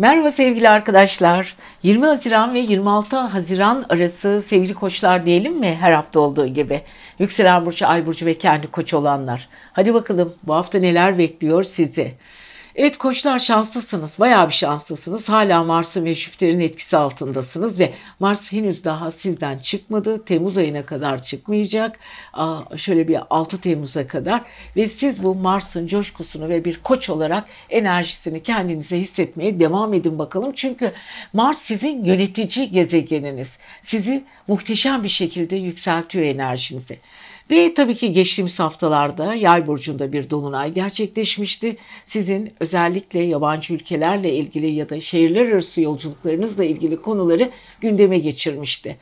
[0.00, 1.54] Merhaba sevgili arkadaşlar.
[1.82, 6.82] 20 Haziran ve 26 Haziran arası sevgili koçlar diyelim mi her hafta olduğu gibi.
[7.18, 9.48] Yükselen burcu, ay burcu ve kendi koç olanlar.
[9.72, 12.14] Hadi bakalım bu hafta neler bekliyor sizi.
[12.76, 14.12] Evet koçlar şanslısınız.
[14.18, 15.28] Bayağı bir şanslısınız.
[15.28, 20.24] Hala Mars'ın ve Jüpiter'in etkisi altındasınız ve Mars henüz daha sizden çıkmadı.
[20.24, 21.98] Temmuz ayına kadar çıkmayacak.
[22.32, 24.42] Aa, şöyle bir 6 Temmuz'a kadar
[24.76, 30.52] ve siz bu Mars'ın coşkusunu ve bir koç olarak enerjisini kendinize hissetmeye devam edin bakalım.
[30.52, 30.92] Çünkü
[31.32, 33.58] Mars sizin yönetici gezegeniniz.
[33.82, 36.98] Sizi muhteşem bir şekilde yükseltiyor enerjinizi.
[37.50, 41.76] Ve tabii ki geçtiğimiz haftalarda Yay burcunda bir dolunay gerçekleşmişti.
[42.06, 47.50] Sizin özellikle yabancı ülkelerle ilgili ya da şehirler arası yolculuklarınızla ilgili konuları
[47.80, 48.96] gündeme geçirmişti.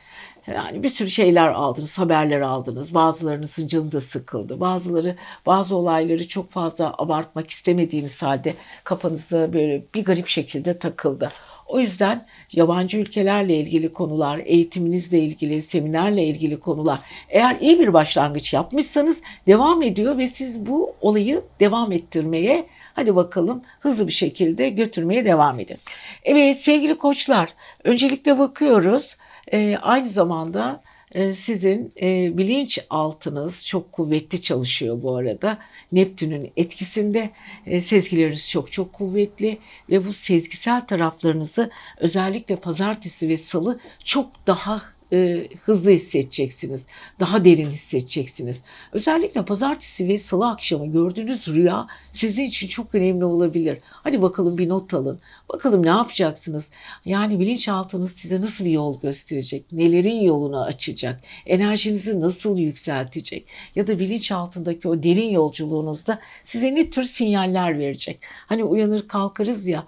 [0.47, 2.93] Yani bir sürü şeyler aldınız, haberler aldınız.
[2.93, 4.59] Bazılarınızın canı da sıkıldı.
[4.59, 11.29] Bazıları bazı olayları çok fazla abartmak istemediğiniz halde kafanızda böyle bir garip şekilde takıldı.
[11.69, 18.53] O yüzden yabancı ülkelerle ilgili konular, eğitiminizle ilgili, seminerle ilgili konular eğer iyi bir başlangıç
[18.53, 25.25] yapmışsanız devam ediyor ve siz bu olayı devam ettirmeye hadi bakalım hızlı bir şekilde götürmeye
[25.25, 25.77] devam edin.
[26.23, 27.49] Evet sevgili koçlar
[27.83, 29.17] öncelikle bakıyoruz
[29.53, 30.88] e, aynı zamanda ee,
[31.33, 35.57] sizin e, bilinç altınız çok kuvvetli çalışıyor bu arada.
[35.91, 37.29] Neptün'ün etkisinde
[37.65, 39.57] e, sezgileriniz çok çok kuvvetli
[39.89, 44.81] ve bu sezgisel taraflarınızı özellikle pazartesi ve salı çok daha
[45.13, 46.87] e, hızlı hissedeceksiniz.
[47.19, 48.63] Daha derin hissedeceksiniz.
[48.93, 53.77] Özellikle pazartesi ve salı akşamı gördüğünüz rüya sizin için çok önemli olabilir.
[53.83, 55.19] Hadi bakalım bir not alın.
[55.53, 56.69] Bakalım ne yapacaksınız?
[57.05, 59.71] Yani bilinçaltınız size nasıl bir yol gösterecek?
[59.71, 61.21] Nelerin yolunu açacak?
[61.45, 63.47] Enerjinizi nasıl yükseltecek?
[63.75, 68.19] Ya da bilinçaltındaki o derin yolculuğunuzda size ne tür sinyaller verecek?
[68.47, 69.85] Hani uyanır kalkarız ya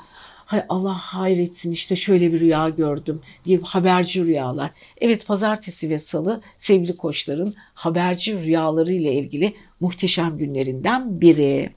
[0.51, 4.71] Hay Allah hayretsin işte şöyle bir rüya gördüm diye haberci rüyalar.
[5.01, 11.69] Evet pazartesi ve salı sevgili koçların haberci rüyaları ile ilgili muhteşem günlerinden biri.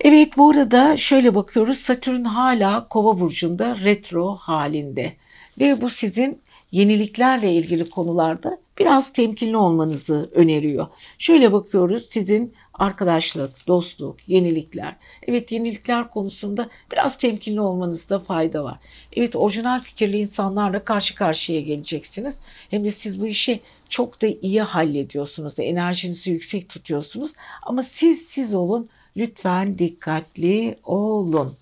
[0.00, 5.12] Evet bu arada şöyle bakıyoruz Satürn hala kova burcunda retro halinde
[5.60, 6.40] ve bu sizin
[6.72, 10.86] yeniliklerle ilgili konularda biraz temkinli olmanızı öneriyor.
[11.18, 14.96] Şöyle bakıyoruz sizin arkadaşlık, dostluk, yenilikler.
[15.22, 18.78] Evet yenilikler konusunda biraz temkinli olmanızda fayda var.
[19.16, 22.40] Evet orijinal fikirli insanlarla karşı karşıya geleceksiniz.
[22.70, 25.58] Hem de siz bu işi çok da iyi hallediyorsunuz.
[25.58, 27.32] Enerjinizi yüksek tutuyorsunuz.
[27.62, 28.88] Ama siz siz olun.
[29.16, 31.56] Lütfen dikkatli olun.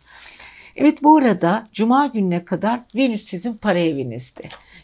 [0.77, 4.43] Evet bu arada cuma gününe kadar Venüs sizin para evinizde.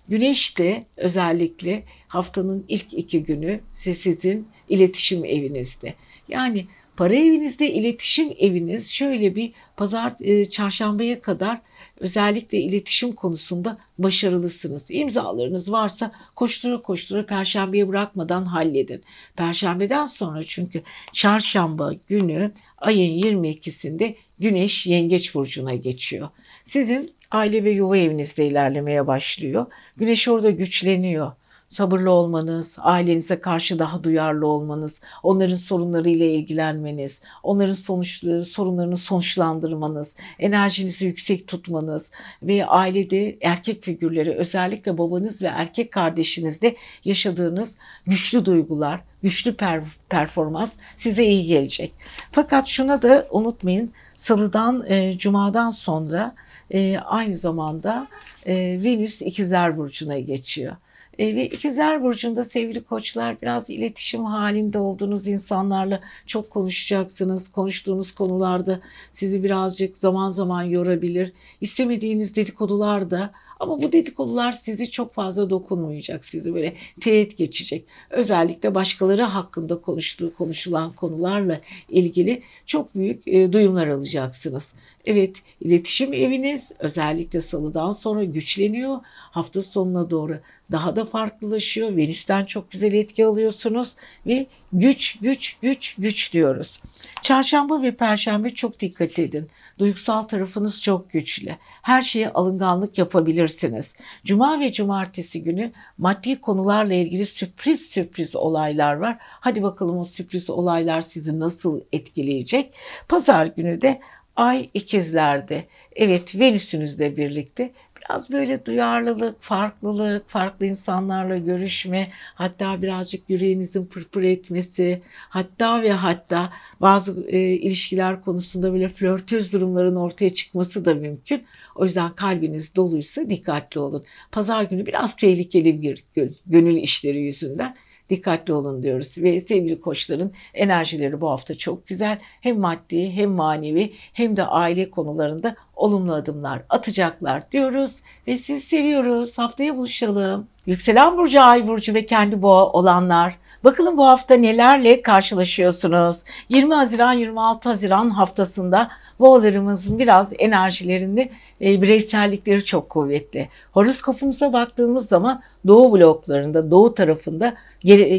[0.09, 5.95] Güneş de özellikle haftanın ilk iki günü sizin iletişim evinizde.
[6.29, 11.61] Yani para evinizde iletişim eviniz şöyle bir pazar e, çarşambaya kadar
[12.01, 14.91] özellikle iletişim konusunda başarılısınız.
[14.91, 19.03] İmzalarınız varsa koştura koştura perşembeye bırakmadan halledin.
[19.37, 20.83] Perşembeden sonra çünkü
[21.13, 26.29] çarşamba günü ayın 22'sinde Güneş Yengeç burcuna geçiyor.
[26.65, 29.66] Sizin aile ve yuva evinizde ilerlemeye başlıyor.
[29.97, 31.32] Güneş orada güçleniyor
[31.72, 41.06] sabırlı olmanız, ailenize karşı daha duyarlı olmanız, onların sorunlarıyla ilgilenmeniz, onların sonuç, sorunlarını sonuçlandırmanız, enerjinizi
[41.06, 42.10] yüksek tutmanız
[42.42, 50.75] ve ailede erkek figürleri özellikle babanız ve erkek kardeşinizde yaşadığınız güçlü duygular, güçlü per performans
[50.97, 51.92] size iyi gelecek.
[52.32, 56.34] Fakat şuna da unutmayın salıdan, e, cumadan sonra
[56.72, 58.06] e, aynı zamanda
[58.47, 60.77] e, Venüs ikizler burcuna geçiyor.
[61.19, 67.53] E, ve ikizler burcunda sevgili koçlar biraz iletişim halinde olduğunuz insanlarla çok konuşacaksınız.
[67.53, 68.81] Konuştuğunuz konularda
[69.12, 71.33] sizi birazcık zaman zaman yorabilir.
[71.60, 76.25] İstemediğiniz dedikodular da ama bu dedikodular sizi çok fazla dokunmayacak.
[76.25, 77.84] Sizi böyle teğet geçecek.
[78.10, 84.74] Özellikle başkaları hakkında konuştuğu konuşulan konularla ilgili çok büyük e, duyumlar alacaksınız.
[85.04, 88.99] Evet iletişim eviniz özellikle salıdan sonra güçleniyor.
[89.07, 90.39] Hafta sonuna doğru
[90.72, 91.97] daha da farklılaşıyor.
[91.97, 93.97] Venüs'ten çok güzel etki alıyorsunuz
[94.27, 96.81] ve güç güç güç güç diyoruz.
[97.22, 99.49] Çarşamba ve perşembe çok dikkat edin.
[99.78, 101.57] Duygusal tarafınız çok güçlü.
[101.83, 103.97] Her şeye alınganlık yapabilirsiniz.
[104.25, 109.16] Cuma ve cumartesi günü maddi konularla ilgili sürpriz sürpriz olaylar var.
[109.21, 112.75] Hadi bakalım o sürpriz olaylar sizi nasıl etkileyecek?
[113.09, 114.01] Pazar günü de
[114.37, 115.65] Ay ikizlerde.
[115.97, 125.03] Evet Venüs'ünüzle birlikte biraz böyle duyarlılık, farklılık, farklı insanlarla görüşme, hatta birazcık yüreğinizin pırpır etmesi,
[125.29, 131.45] hatta ve hatta bazı e, ilişkiler konusunda böyle flörtöz durumların ortaya çıkması da mümkün.
[131.75, 134.05] O yüzden kalbiniz doluysa dikkatli olun.
[134.33, 137.77] Pazar günü biraz tehlikeli bir gün, gönül işleri yüzünden
[138.12, 139.14] dikkatli olun diyoruz.
[139.18, 142.18] Ve sevgili koçların enerjileri bu hafta çok güzel.
[142.41, 148.00] Hem maddi hem manevi hem de aile konularında olumlu adımlar atacaklar diyoruz.
[148.26, 149.38] Ve sizi seviyoruz.
[149.38, 150.48] Haftaya buluşalım.
[150.66, 153.38] Yükselen Burcu, Ay Burcu ve kendi boğa olanlar.
[153.64, 156.16] Bakalım bu hafta nelerle karşılaşıyorsunuz?
[156.48, 161.28] 20 Haziran 26 Haziran haftasında boğalarımızın biraz enerjilerinde
[161.60, 163.48] e, bireysellikleri çok kuvvetli.
[163.72, 167.54] Horoskopumuza baktığımız zaman doğu bloklarında, doğu tarafında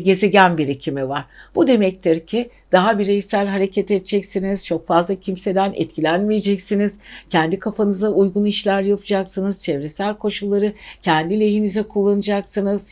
[0.04, 1.26] gezegen birikimi var.
[1.56, 4.66] Bu demektir ki daha bireysel hareket edeceksiniz.
[4.66, 6.98] Çok fazla kimseden etkilenmeyeceksiniz.
[7.30, 9.64] Kendi kafanıza uygun işler yapacaksınız.
[9.64, 12.33] Çevresel koşulları kendi lehinize kullanacaksınız.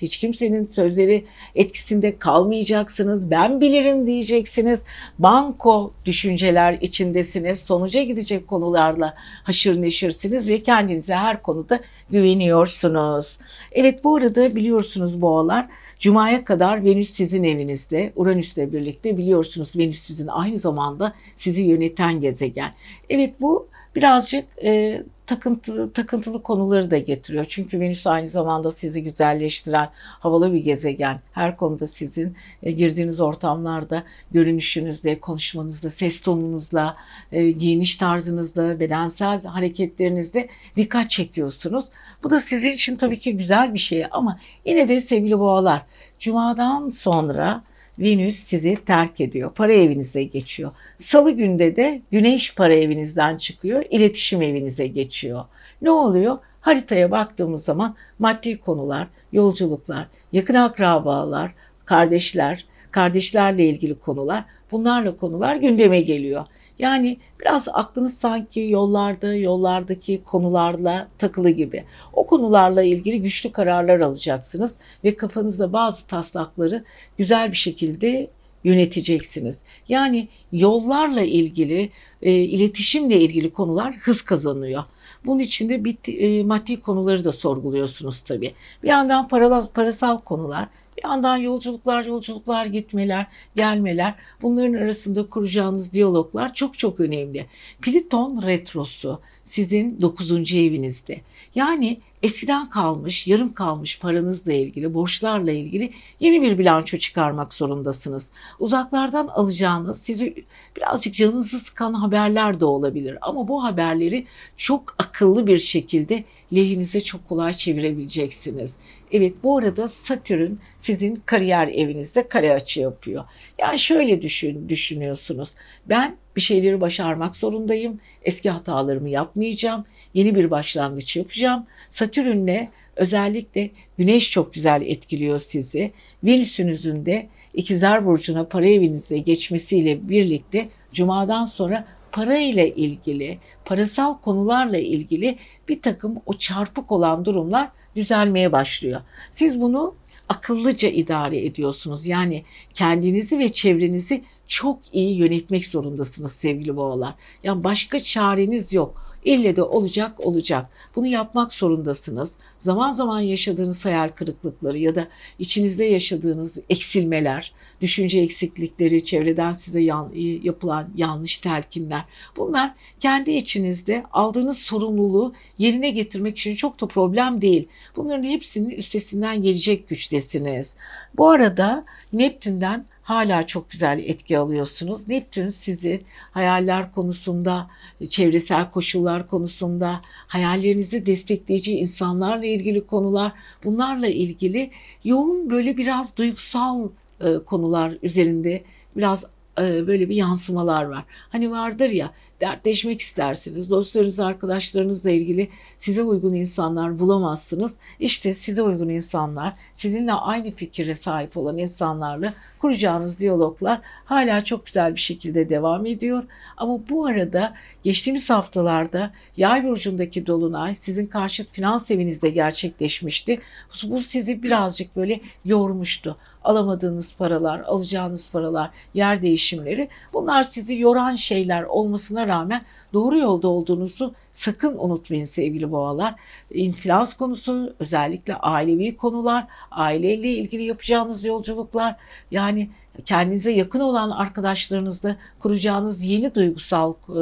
[0.01, 3.31] Hiç kimsenin sözleri etkisinde kalmayacaksınız.
[3.31, 4.83] Ben bilirim diyeceksiniz.
[5.19, 7.59] Banko düşünceler içindesiniz.
[7.59, 11.79] Sonuca gidecek konularla haşır neşirsiniz ve kendinize her konuda
[12.09, 13.37] güveniyorsunuz.
[13.71, 15.67] Evet bu arada biliyorsunuz boğalar
[15.99, 22.73] Cuma'ya kadar Venüs sizin evinizde, Uranüs'le birlikte biliyorsunuz Venüs sizin aynı zamanda sizi yöneten gezegen.
[23.09, 27.45] Evet bu birazcık e, takıntılı, takıntılı konuları da getiriyor.
[27.45, 31.19] Çünkü Venüs aynı zamanda sizi güzelleştiren havalı bir gezegen.
[31.31, 36.95] Her konuda sizin e, girdiğiniz ortamlarda, görünüşünüzde, konuşmanızda, ses tonunuzla,
[37.31, 41.85] e, giyiniş tarzınızda, bedensel hareketlerinizde dikkat çekiyorsunuz.
[42.23, 45.81] Bu da sizin için tabii ki güzel bir şey ama yine de sevgili boğalar,
[46.19, 47.63] Cuma'dan sonra
[48.01, 49.51] Venüs sizi terk ediyor.
[49.51, 50.71] Para evinize geçiyor.
[50.97, 53.83] Salı günde de Güneş para evinizden çıkıyor.
[53.89, 55.45] iletişim evinize geçiyor.
[55.81, 56.37] Ne oluyor?
[56.61, 61.51] Haritaya baktığımız zaman maddi konular, yolculuklar, yakın akrabalar,
[61.85, 66.45] kardeşler, kardeşlerle ilgili konular, bunlarla konular gündeme geliyor.
[66.81, 71.83] Yani biraz aklınız sanki yollarda, yollardaki konularla takılı gibi.
[72.13, 76.83] O konularla ilgili güçlü kararlar alacaksınız ve kafanızda bazı taslakları
[77.17, 78.29] güzel bir şekilde
[78.63, 79.61] yöneteceksiniz.
[79.89, 81.89] Yani yollarla ilgili,
[82.21, 84.83] e, iletişimle ilgili konular hız kazanıyor.
[85.25, 88.53] Bunun içinde bir, e, maddi konuları da sorguluyorsunuz tabii.
[88.83, 90.67] Bir yandan parasal, parasal konular,
[91.03, 97.45] bir yandan yolculuklar, yolculuklar, gitmeler, gelmeler, bunların arasında kuracağınız diyaloglar çok çok önemli.
[97.81, 100.53] Pliton retrosu sizin 9.
[100.53, 101.21] evinizde.
[101.55, 108.31] Yani eskiden kalmış, yarım kalmış paranızla ilgili, borçlarla ilgili yeni bir bilanço çıkarmak zorundasınız.
[108.59, 110.45] Uzaklardan alacağınız, sizi
[110.77, 113.17] birazcık canınızı sıkan haberler de olabilir.
[113.21, 114.25] Ama bu haberleri
[114.57, 116.23] çok akıllı bir şekilde
[116.55, 118.77] lehinize çok kolay çevirebileceksiniz.
[119.11, 123.23] Evet bu arada Satürn sizin kariyer evinizde kare açı yapıyor.
[123.57, 125.49] Yani şöyle düşün, düşünüyorsunuz.
[125.85, 127.99] Ben bir şeyleri başarmak zorundayım.
[128.23, 129.85] Eski hatalarımı yapmayacağım.
[130.13, 131.65] Yeni bir başlangıç yapacağım.
[131.89, 135.91] Satürn'le özellikle Güneş çok güzel etkiliyor sizi.
[136.23, 144.77] Venüs'ünüzün de İkizler Burcu'na para evinize geçmesiyle birlikte Cuma'dan sonra para ile ilgili, parasal konularla
[144.77, 145.37] ilgili
[145.69, 149.01] bir takım o çarpık olan durumlar düzelmeye başlıyor.
[149.31, 149.95] Siz bunu
[150.31, 152.07] akıllıca idare ediyorsunuz.
[152.07, 152.43] Yani
[152.73, 157.13] kendinizi ve çevrenizi çok iyi yönetmek zorundasınız sevgili boğalar.
[157.43, 159.10] Yani başka çareniz yok.
[159.25, 160.69] İlle de olacak olacak.
[160.95, 162.33] Bunu yapmak zorundasınız.
[162.59, 165.07] Zaman zaman yaşadığınız hayal kırıklıkları ya da
[165.39, 170.11] içinizde yaşadığınız eksilmeler, düşünce eksiklikleri, çevreden size yan,
[170.43, 172.03] yapılan yanlış telkinler.
[172.37, 177.67] Bunlar kendi içinizde aldığınız sorumluluğu yerine getirmek için çok da problem değil.
[177.95, 180.75] Bunların hepsinin üstesinden gelecek güçtesiniz.
[181.17, 185.07] Bu arada Neptün'den hala çok güzel etki alıyorsunuz.
[185.07, 186.01] Neptün sizi
[186.31, 187.69] hayaller konusunda,
[188.09, 193.31] çevresel koşullar konusunda, hayallerinizi destekleyici insanlarla ilgili konular,
[193.63, 194.71] bunlarla ilgili
[195.03, 196.89] yoğun böyle biraz duygusal
[197.21, 198.63] e, konular üzerinde
[198.97, 199.25] biraz
[199.57, 201.03] e, böyle bir yansımalar var.
[201.29, 203.69] Hani vardır ya dertleşmek istersiniz.
[203.69, 207.75] Dostlarınız, arkadaşlarınızla ilgili size uygun insanlar bulamazsınız.
[207.99, 214.95] İşte size uygun insanlar, sizinle aynı fikire sahip olan insanlarla kuracağınız diyaloglar hala çok güzel
[214.95, 216.23] bir şekilde devam ediyor.
[216.57, 217.53] Ama bu arada
[217.83, 223.39] geçtiğimiz haftalarda Yay burcundaki dolunay sizin karşıt finans evinizde gerçekleşmişti.
[223.83, 226.17] Bu sizi birazcık böyle yormuştu.
[226.43, 232.61] Alamadığınız paralar, alacağınız paralar, yer değişimleri bunlar sizi yoran şeyler olmasına rağmen
[232.93, 236.15] doğru yolda olduğunuzu sakın unutmayın sevgili boğalar.
[236.53, 241.95] İnfilans konusu özellikle ailevi konular, aileyle ilgili yapacağınız yolculuklar
[242.31, 242.69] yani
[243.05, 247.21] kendinize yakın olan arkadaşlarınızla kuracağınız yeni duygusal e,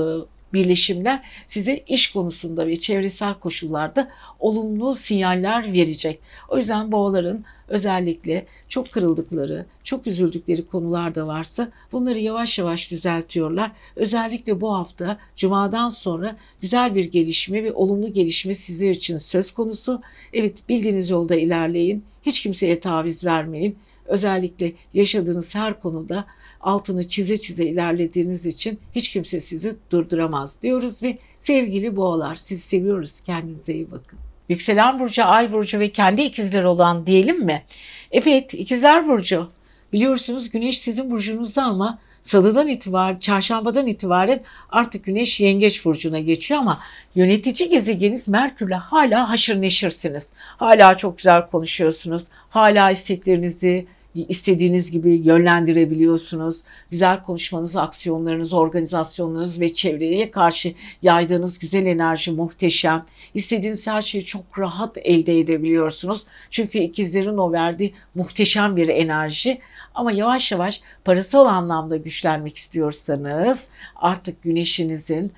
[0.54, 6.20] birleşimler size iş konusunda ve çevresel koşullarda olumlu sinyaller verecek.
[6.50, 13.72] O yüzden boğaların özellikle çok kırıldıkları, çok üzüldükleri konular da varsa bunları yavaş yavaş düzeltiyorlar.
[13.96, 20.02] Özellikle bu hafta cumadan sonra güzel bir gelişme ve olumlu gelişme sizler için söz konusu.
[20.34, 22.04] Evet bildiğiniz yolda ilerleyin.
[22.26, 23.78] Hiç kimseye taviz vermeyin.
[24.06, 26.26] Özellikle yaşadığınız her konuda
[26.62, 33.22] altını çize çize ilerlediğiniz için hiç kimse sizi durduramaz diyoruz ve sevgili boğalar sizi seviyoruz.
[33.22, 34.20] Kendinize iyi bakın.
[34.50, 37.64] Yükselen burcu, ay burcu ve kendi ikizler olan diyelim mi?
[38.12, 39.50] Evet, ikizler burcu.
[39.94, 46.80] Biliyorsunuz güneş sizin burcunuzda ama salıdan itibaren, çarşambadan itibaren artık güneş yengeç burcuna geçiyor ama
[47.16, 50.30] yönetici gezegeniz Merkür'le hala haşır neşirsiniz.
[50.58, 52.24] Hala çok güzel konuşuyorsunuz.
[52.50, 56.62] Hala isteklerinizi, istediğiniz gibi yönlendirebiliyorsunuz.
[56.92, 63.06] Güzel konuşmanız, aksiyonlarınız, organizasyonlarınız ve çevreye karşı yaydığınız güzel enerji muhteşem.
[63.34, 66.26] İstediğiniz her şeyi çok rahat elde edebiliyorsunuz.
[66.50, 69.60] Çünkü ikizlerin o verdiği muhteşem bir enerji.
[69.96, 75.32] Ama yavaş yavaş parasal anlamda güçlenmek istiyorsanız artık güneşinizin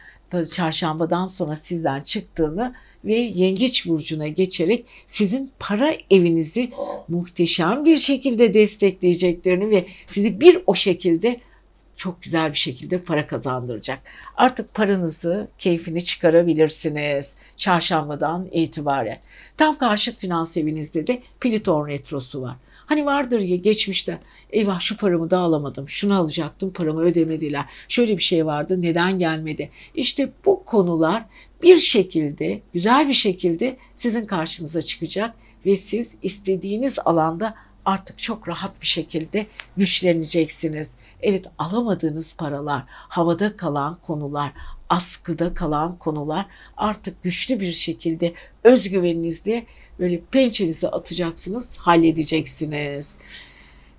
[0.52, 2.74] çarşambadan sonra sizden çıktığını
[3.06, 6.72] ve yengeç burcuna geçerek sizin para evinizi
[7.08, 11.40] muhteşem bir şekilde destekleyeceklerini ve sizi bir o şekilde
[12.02, 14.00] çok güzel bir şekilde para kazandıracak.
[14.38, 19.18] Artık paranızı, keyfini çıkarabilirsiniz çarşambadan itibaren.
[19.58, 22.56] Tam karşıt finans evinizde de Pliton retrosu var.
[22.86, 24.20] Hani vardır ya geçmişte
[24.52, 29.70] eyvah şu paramı da alamadım, şunu alacaktım paramı ödemediler, şöyle bir şey vardı neden gelmedi.
[29.96, 31.24] İşte bu konular
[31.62, 38.82] bir şekilde, güzel bir şekilde sizin karşınıza çıkacak ve siz istediğiniz alanda artık çok rahat
[38.82, 40.92] bir şekilde güçleneceksiniz.
[41.22, 44.52] Evet alamadığınız paralar, havada kalan konular,
[44.90, 46.46] askıda kalan konular
[46.78, 49.66] artık güçlü bir şekilde özgüveninizle
[50.00, 53.18] böyle pençenizi atacaksınız, halledeceksiniz.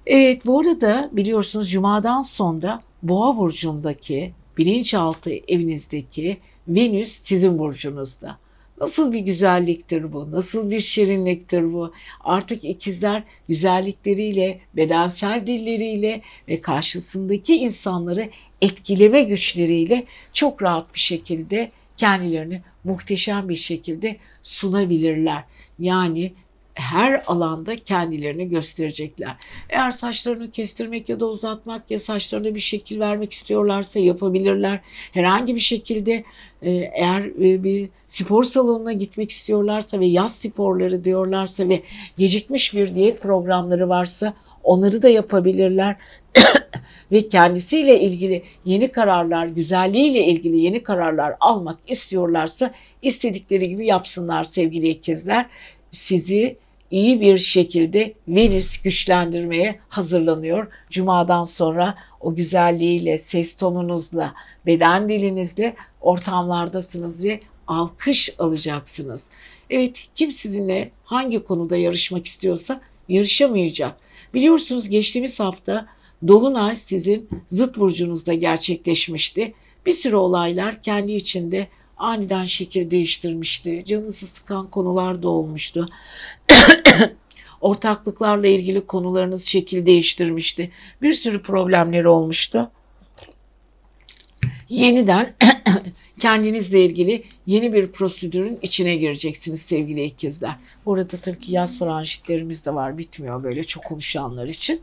[0.07, 6.39] Evet bu arada biliyorsunuz Cuma'dan sonra Boğa burcundaki bilinçaltı evinizdeki
[6.69, 8.39] Venüs sizin burcunuzda.
[8.81, 10.31] Nasıl bir güzelliktir bu?
[10.31, 11.93] Nasıl bir şirinliktir bu?
[12.21, 22.63] Artık ikizler güzellikleriyle, bedensel dilleriyle ve karşısındaki insanları etkileme güçleriyle çok rahat bir şekilde kendilerini
[22.85, 25.45] muhteşem bir şekilde sunabilirler.
[25.79, 26.33] Yani
[26.75, 29.37] her alanda kendilerini gösterecekler.
[29.69, 34.81] Eğer saçlarını kestirmek ya da uzatmak ya saçlarına bir şekil vermek istiyorlarsa yapabilirler.
[35.13, 36.25] Herhangi bir şekilde
[36.63, 41.83] e, eğer e, bir spor salonuna gitmek istiyorlarsa ve yaz sporları diyorlarsa ve
[42.19, 45.97] gecikmiş bir diyet programları varsa onları da yapabilirler.
[47.13, 54.89] ve kendisiyle ilgili yeni kararlar, güzelliğiyle ilgili yeni kararlar almak istiyorlarsa istedikleri gibi yapsınlar sevgili
[54.89, 55.47] ikizler.
[55.93, 56.57] Sizi
[56.93, 60.67] iyi bir şekilde Venüs güçlendirmeye hazırlanıyor.
[60.91, 64.35] Cuma'dan sonra o güzelliğiyle, ses tonunuzla,
[64.67, 69.31] beden dilinizle ortamlardasınız ve alkış alacaksınız.
[69.71, 73.97] Evet kim sizinle hangi konuda yarışmak istiyorsa yarışamayacak.
[74.35, 75.87] Biliyorsunuz geçtiğimiz hafta
[76.29, 79.55] Dolunay sizin zıt burcunuzda gerçekleşmişti.
[79.87, 81.69] Bir sürü olaylar kendi içinde
[82.03, 83.85] aniden şekil değiştirmişti.
[83.87, 85.87] Canınızı sıkan konular da olmuştu.
[87.61, 90.71] Ortaklıklarla ilgili konularınız şekil değiştirmişti.
[91.03, 92.71] Bir sürü problemleri olmuştu.
[94.69, 95.35] Yeniden
[96.19, 100.55] kendinizle ilgili yeni bir prosedürün içine gireceksiniz sevgili ikizler.
[100.87, 102.99] Burada tabii ki yaz franjitlerimiz de var.
[102.99, 104.83] Bitmiyor böyle çok konuşanlar için.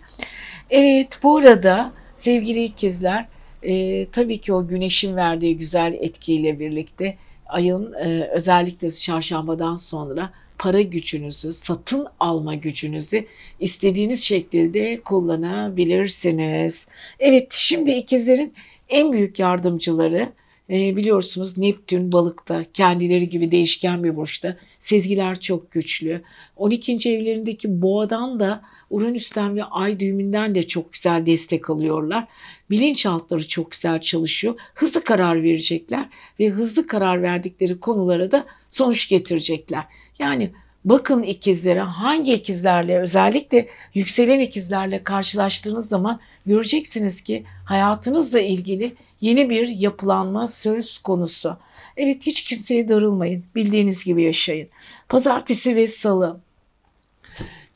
[0.69, 3.27] Evet bu arada sevgili ikizler
[3.63, 10.81] e, tabii ki o güneşin verdiği güzel etkiyle birlikte ayın e, özellikle çarşambadan sonra para
[10.81, 13.25] gücünüzü, satın alma gücünüzü
[13.59, 16.87] istediğiniz şekilde kullanabilirsiniz.
[17.19, 18.53] Evet, şimdi ikizlerin
[18.89, 20.29] en büyük yardımcıları
[20.69, 24.57] e, biliyorsunuz Neptün balıkta kendileri gibi değişken bir burçta.
[24.79, 26.21] Sezgiler çok güçlü.
[26.55, 27.09] 12.
[27.09, 32.27] evlerindeki boğadan da Uranüs'ten ve ay düğümünden de çok güzel destek alıyorlar.
[32.69, 34.55] Bilinçaltları çok güzel çalışıyor.
[34.73, 36.09] Hızlı karar verecekler
[36.39, 39.83] ve hızlı karar verdikleri konulara da sonuç getirecekler.
[40.19, 40.51] Yani
[40.85, 49.67] bakın ikizlere hangi ikizlerle özellikle yükselen ikizlerle karşılaştığınız zaman göreceksiniz ki hayatınızla ilgili yeni bir
[49.67, 51.57] yapılanma söz konusu.
[51.97, 53.45] Evet hiç kimseye darılmayın.
[53.55, 54.69] Bildiğiniz gibi yaşayın.
[55.09, 56.39] Pazartesi ve salı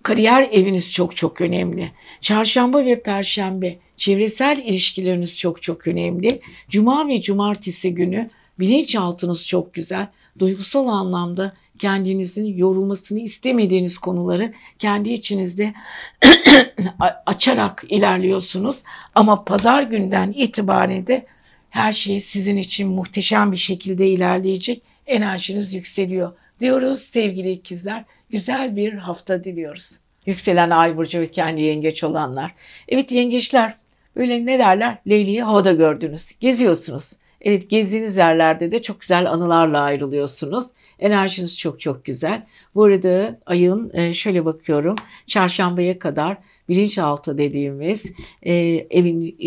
[0.03, 1.91] Kariyer eviniz çok çok önemli.
[2.21, 6.39] Çarşamba ve perşembe çevresel ilişkileriniz çok çok önemli.
[6.69, 10.07] Cuma ve cumartesi günü bilinçaltınız çok güzel.
[10.39, 15.73] Duygusal anlamda kendinizin yorulmasını istemediğiniz konuları kendi içinizde
[17.25, 18.83] açarak ilerliyorsunuz.
[19.15, 21.25] Ama pazar günden itibaren de
[21.69, 24.81] her şey sizin için muhteşem bir şekilde ilerleyecek.
[25.07, 28.03] Enerjiniz yükseliyor diyoruz sevgili ikizler.
[28.29, 29.91] Güzel bir hafta diliyoruz.
[30.25, 32.55] Yükselen ay burcu ve kendi yengeç olanlar.
[32.87, 33.75] Evet yengeçler
[34.15, 34.97] böyle ne derler?
[35.09, 36.31] Leyli'yi havada gördünüz.
[36.39, 37.13] Geziyorsunuz.
[37.43, 40.65] Evet gezdiğiniz yerlerde de çok güzel anılarla ayrılıyorsunuz.
[40.99, 42.45] Enerjiniz çok çok güzel.
[42.75, 44.95] Bu arada ayın e, şöyle bakıyorum
[45.27, 46.37] çarşambaya kadar
[46.69, 48.53] bilinçaltı dediğimiz e,
[48.89, 49.37] evin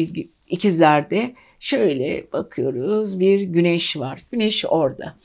[0.48, 4.22] ikizlerde şöyle bakıyoruz bir güneş var.
[4.32, 5.16] Güneş orada.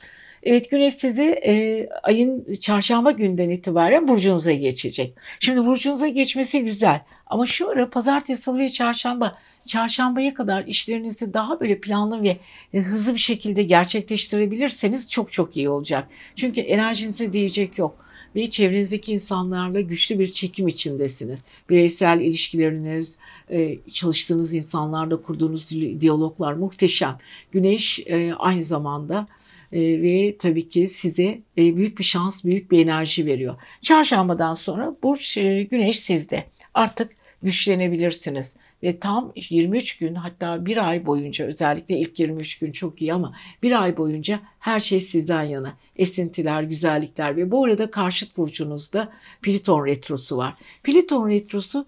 [0.42, 5.14] Evet güneş sizi e, ayın çarşamba günden itibaren burcunuza geçecek.
[5.40, 7.00] Şimdi burcunuza geçmesi güzel
[7.32, 12.36] ama şu ara pazartesi, salı ve çarşamba çarşambaya kadar işlerinizi daha böyle planlı ve
[12.74, 16.08] e, hızlı bir şekilde gerçekleştirebilirseniz çok çok iyi olacak.
[16.36, 18.04] Çünkü enerjinize diyecek yok
[18.36, 21.44] ve çevrenizdeki insanlarla güçlü bir çekim içindesiniz.
[21.70, 23.18] Bireysel ilişkileriniz,
[23.50, 25.70] e, çalıştığınız insanlarla kurduğunuz
[26.00, 27.18] diyaloglar muhteşem.
[27.52, 29.26] Güneş e, aynı zamanda
[29.72, 33.56] ve tabii ki size büyük bir şans, büyük bir enerji veriyor.
[33.82, 35.34] Çarşambadan sonra Burç
[35.70, 36.44] Güneş sizde.
[36.74, 43.02] Artık güçlenebilirsiniz ve tam 23 gün hatta bir ay boyunca özellikle ilk 23 gün çok
[43.02, 45.76] iyi ama bir ay boyunca her şey sizden yana.
[45.96, 50.54] Esintiler, güzellikler ve bu arada karşıt burcunuzda Pliton retrosu var.
[50.82, 51.86] Pliton retrosu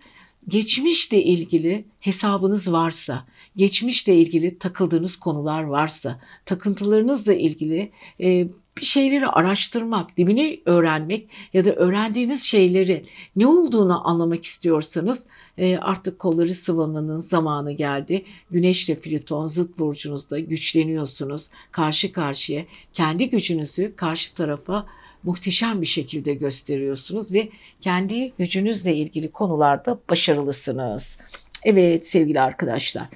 [0.49, 10.17] geçmişle ilgili hesabınız varsa, geçmişle ilgili takıldığınız konular varsa, takıntılarınızla ilgili e, bir şeyleri araştırmak,
[10.17, 13.05] dibini öğrenmek ya da öğrendiğiniz şeyleri
[13.37, 15.27] ne olduğunu anlamak istiyorsanız
[15.59, 18.25] e, artık kolları sıvamanın zamanı geldi.
[18.51, 21.51] Güneşle Plüton zıt burcunuzda güçleniyorsunuz.
[21.71, 24.87] Karşı karşıya kendi gücünüzü karşı tarafa
[25.23, 27.49] muhteşem bir şekilde gösteriyorsunuz ve
[27.81, 31.19] kendi gücünüzle ilgili konularda başarılısınız.
[31.65, 33.07] Evet sevgili arkadaşlar.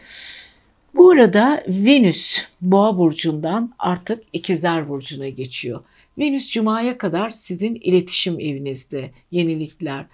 [0.94, 5.80] Bu arada Venüs Boğa burcundan artık İkizler burcuna geçiyor.
[6.18, 10.06] Venüs Cuma'ya kadar sizin iletişim evinizde yenilikler,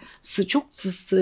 [0.48, 0.66] çok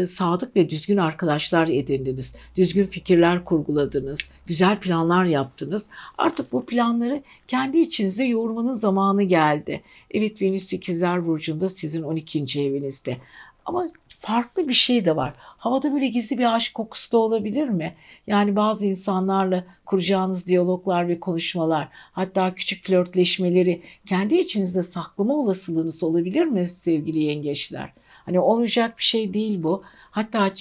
[0.07, 5.89] sadık ve düzgün arkadaşlar edindiniz, düzgün fikirler kurguladınız, güzel planlar yaptınız.
[6.19, 9.83] Artık bu planları kendi içinize yoğurmanın zamanı geldi.
[10.11, 12.61] Evet Venüs İkizler Burcu'nda sizin 12.
[12.61, 13.17] evinizde.
[13.65, 13.89] Ama
[14.23, 15.33] farklı bir şey de var.
[15.39, 17.95] Havada böyle gizli bir aşk kokusu da olabilir mi?
[18.27, 26.45] Yani bazı insanlarla kuracağınız diyaloglar ve konuşmalar, hatta küçük flörtleşmeleri kendi içinizde saklama olasılığınız olabilir
[26.45, 27.93] mi sevgili yengeçler?
[28.25, 29.83] Hani olmayacak bir şey değil bu.
[30.11, 30.55] Hatta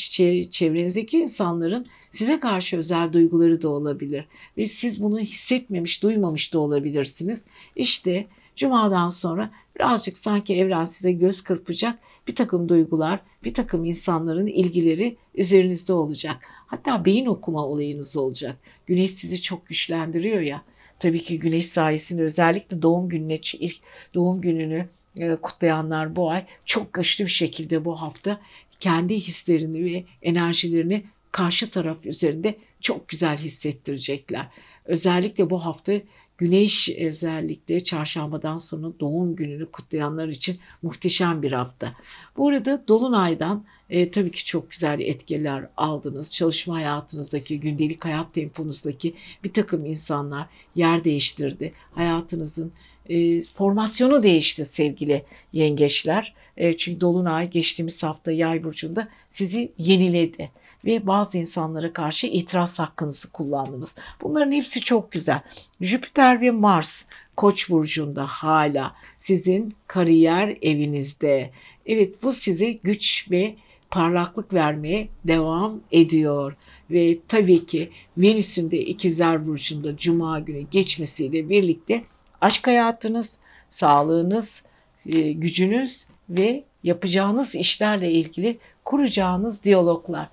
[0.50, 4.26] çevrenizdeki insanların size karşı özel duyguları da olabilir.
[4.58, 7.45] Ve siz bunu hissetmemiş, duymamış da olabilirsiniz.
[7.76, 14.47] İşte Cuma'dan sonra birazcık sanki evren size göz kırpacak bir takım duygular, bir takım insanların
[14.47, 16.38] ilgileri üzerinizde olacak.
[16.67, 18.57] Hatta beyin okuma olayınız olacak.
[18.86, 20.62] Güneş sizi çok güçlendiriyor ya.
[20.99, 23.77] Tabii ki güneş sayesinde özellikle doğum gününe ilk
[24.13, 28.41] doğum gününü e, kutlayanlar bu ay çok güçlü bir şekilde bu hafta
[28.79, 34.47] kendi hislerini ve enerjilerini karşı taraf üzerinde çok güzel hissettirecekler.
[34.86, 35.93] Özellikle bu hafta
[36.41, 41.93] Güneş özellikle çarşambadan sonra doğum gününü kutlayanlar için muhteşem bir hafta.
[42.38, 46.34] Bu arada Dolunay'dan e, tabii ki çok güzel etkiler aldınız.
[46.34, 51.73] Çalışma hayatınızdaki, gündelik hayat temponuzdaki bir takım insanlar yer değiştirdi.
[51.91, 52.71] Hayatınızın
[53.10, 56.34] e, formasyonu değişti sevgili yengeçler.
[56.58, 60.51] E, çünkü Dolunay geçtiğimiz hafta yay burcunda sizi yeniledi
[60.85, 63.95] ve bazı insanlara karşı itiraz hakkınızı kullandınız.
[64.21, 65.41] Bunların hepsi çok güzel.
[65.81, 67.05] Jüpiter ve Mars
[67.37, 71.51] Koç burcunda hala sizin kariyer evinizde.
[71.85, 73.55] Evet bu size güç ve
[73.91, 76.55] parlaklık vermeye devam ediyor.
[76.91, 82.03] Ve tabii ki Venüs'ün de ikizler burcunda cuma günü geçmesiyle birlikte
[82.41, 83.39] aşk hayatınız,
[83.69, 84.63] sağlığınız,
[85.05, 90.29] e, gücünüz ve yapacağınız işlerle ilgili kuracağınız diyaloglar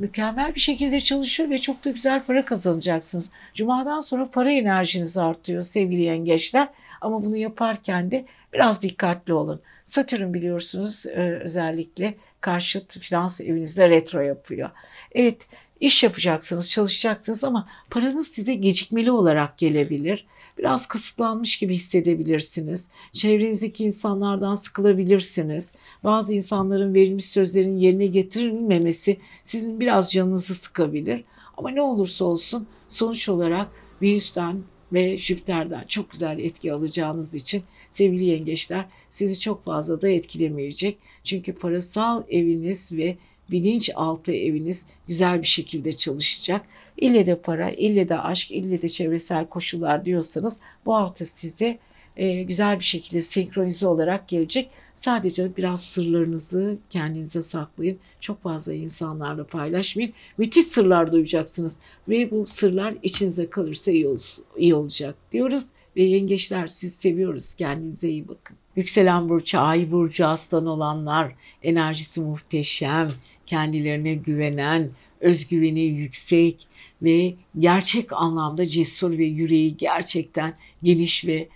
[0.00, 3.30] mükemmel bir şekilde çalışıyor ve çok da güzel para kazanacaksınız.
[3.54, 6.68] Cuma'dan sonra para enerjiniz artıyor sevgili yengeçler.
[7.00, 9.60] Ama bunu yaparken de biraz dikkatli olun.
[9.84, 14.70] Satürn biliyorsunuz e, özellikle karşıt finans evinizde retro yapıyor.
[15.12, 15.46] Evet
[15.80, 20.26] İş yapacaksınız, çalışacaksınız ama paranız size gecikmeli olarak gelebilir.
[20.58, 22.90] Biraz kısıtlanmış gibi hissedebilirsiniz.
[23.12, 25.74] Çevrenizdeki insanlardan sıkılabilirsiniz.
[26.04, 31.24] Bazı insanların verilmiş sözlerin yerine getirilmemesi sizin biraz canınızı sıkabilir.
[31.56, 33.68] Ama ne olursa olsun sonuç olarak
[34.02, 40.98] virüsten ve Jüpiter'den çok güzel etki alacağınız için sevgili yengeçler sizi çok fazla da etkilemeyecek.
[41.24, 43.16] Çünkü parasal eviniz ve
[43.50, 46.62] bilinçaltı eviniz güzel bir şekilde çalışacak.
[46.96, 51.78] İlle de para, ille de aşk, ille de çevresel koşullar diyorsanız bu hafta size
[52.16, 54.70] e, güzel bir şekilde senkronize olarak gelecek.
[54.94, 57.98] Sadece biraz sırlarınızı kendinize saklayın.
[58.20, 60.12] Çok fazla insanlarla paylaşmayın.
[60.38, 61.78] Müthiş sırlar duyacaksınız
[62.08, 64.18] ve bu sırlar içinize kalırsa iyi, ol,
[64.56, 65.66] iyi olacak diyoruz.
[65.96, 67.54] Ve yengeçler siz seviyoruz.
[67.54, 68.56] Kendinize iyi bakın.
[68.76, 71.32] Yükselen burcu, ay burcu aslan olanlar,
[71.62, 73.08] enerjisi muhteşem,
[73.46, 76.68] kendilerine güvenen, özgüveni yüksek
[77.02, 81.48] ve gerçek anlamda cesur ve yüreği gerçekten geniş ve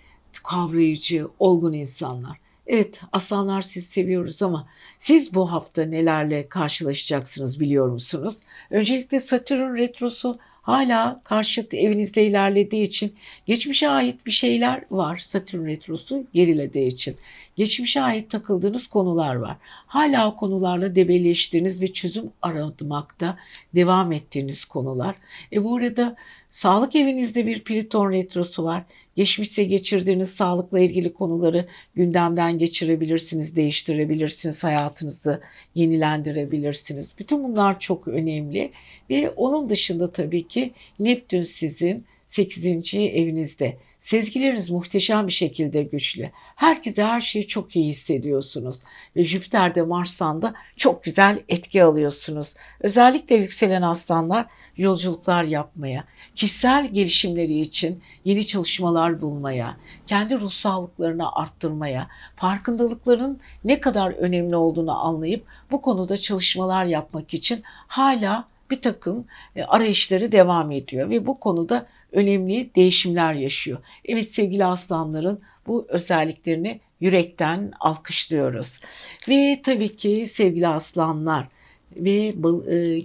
[0.43, 2.39] kavrayıcı, olgun insanlar.
[2.67, 8.39] Evet aslanlar siz seviyoruz ama siz bu hafta nelerle karşılaşacaksınız biliyor musunuz?
[8.71, 13.15] Öncelikle Satürn retrosu hala karşıt evinizde ilerlediği için
[13.47, 15.19] geçmişe ait bir şeyler var.
[15.19, 17.17] Satürn retrosu gerilediği için.
[17.57, 19.57] Geçmişe ait takıldığınız konular var.
[19.87, 23.37] Hala o konularla debeleştiğiniz ve çözüm aramakta
[23.75, 25.15] devam ettiğiniz konular.
[25.53, 26.17] E bu arada
[26.51, 28.85] sağlık evinizde bir Plüton retrosu var.
[29.17, 35.41] Geçmişte geçirdiğiniz sağlıkla ilgili konuları gündemden geçirebilirsiniz, değiştirebilirsiniz, hayatınızı
[35.75, 37.13] yenilendirebilirsiniz.
[37.19, 38.71] Bütün bunlar çok önemli
[39.11, 42.67] ve onun dışında tabii ki Neptün sizin 8.
[42.95, 43.77] evinizde.
[44.01, 46.31] Sezgileriniz muhteşem bir şekilde güçlü.
[46.57, 48.83] Herkese her şeyi çok iyi hissediyorsunuz.
[49.17, 52.55] Ve Jüpiter'de Mars'tan da çok güzel etki alıyorsunuz.
[52.81, 56.05] Özellikle yükselen aslanlar yolculuklar yapmaya,
[56.37, 64.99] kişisel gelişimleri için yeni çalışmalar bulmaya, kendi ruh sağlıklarını arttırmaya, farkındalıkların ne kadar önemli olduğunu
[64.99, 69.25] anlayıp bu konuda çalışmalar yapmak için hala bir takım
[69.57, 73.79] e, arayışları devam ediyor ve bu konuda önemli değişimler yaşıyor.
[74.05, 78.81] Evet sevgili aslanların bu özelliklerini yürekten alkışlıyoruz.
[79.29, 81.49] Ve tabii ki sevgili aslanlar
[81.97, 82.35] ve
[82.67, 82.99] e,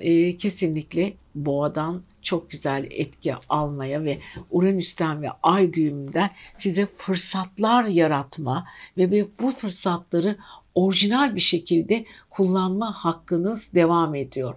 [0.00, 4.18] e, kesinlikle boğadan çok güzel etki almaya ve
[4.50, 10.36] Uranüs'ten ve Ay düğümünden size fırsatlar yaratma ve bu fırsatları
[10.74, 14.54] orijinal bir şekilde kullanma hakkınız devam ediyor.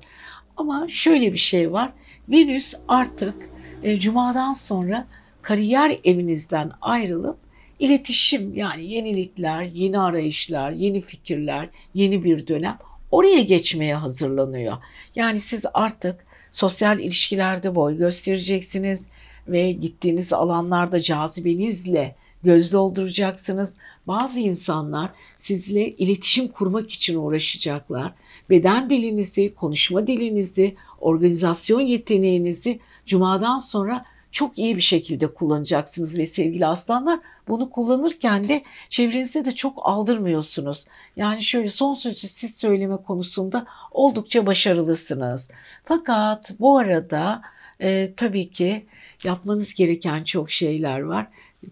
[0.57, 1.93] Ama şöyle bir şey var.
[2.29, 3.49] Venüs artık
[3.83, 5.07] e, Cuma'dan sonra
[5.41, 7.37] kariyer evinizden ayrılıp
[7.79, 12.77] iletişim yani yenilikler, yeni arayışlar, yeni fikirler, yeni bir dönem
[13.11, 14.77] oraya geçmeye hazırlanıyor.
[15.15, 19.09] Yani siz artık sosyal ilişkilerde boy göstereceksiniz
[19.47, 23.73] ve gittiğiniz alanlarda cazibenizle göz dolduracaksınız.
[24.07, 28.13] Bazı insanlar sizle iletişim kurmak için uğraşacaklar.
[28.49, 36.65] Beden dilinizi, konuşma dilinizi, organizasyon yeteneğinizi cumadan sonra çok iyi bir şekilde kullanacaksınız ve sevgili
[36.65, 40.85] aslanlar bunu kullanırken de çevrenizde de çok aldırmıyorsunuz.
[41.15, 45.51] Yani şöyle son sözü siz söyleme konusunda oldukça başarılısınız.
[45.85, 47.41] Fakat bu arada
[47.79, 48.85] e, tabii ki
[49.23, 51.27] yapmanız gereken çok şeyler var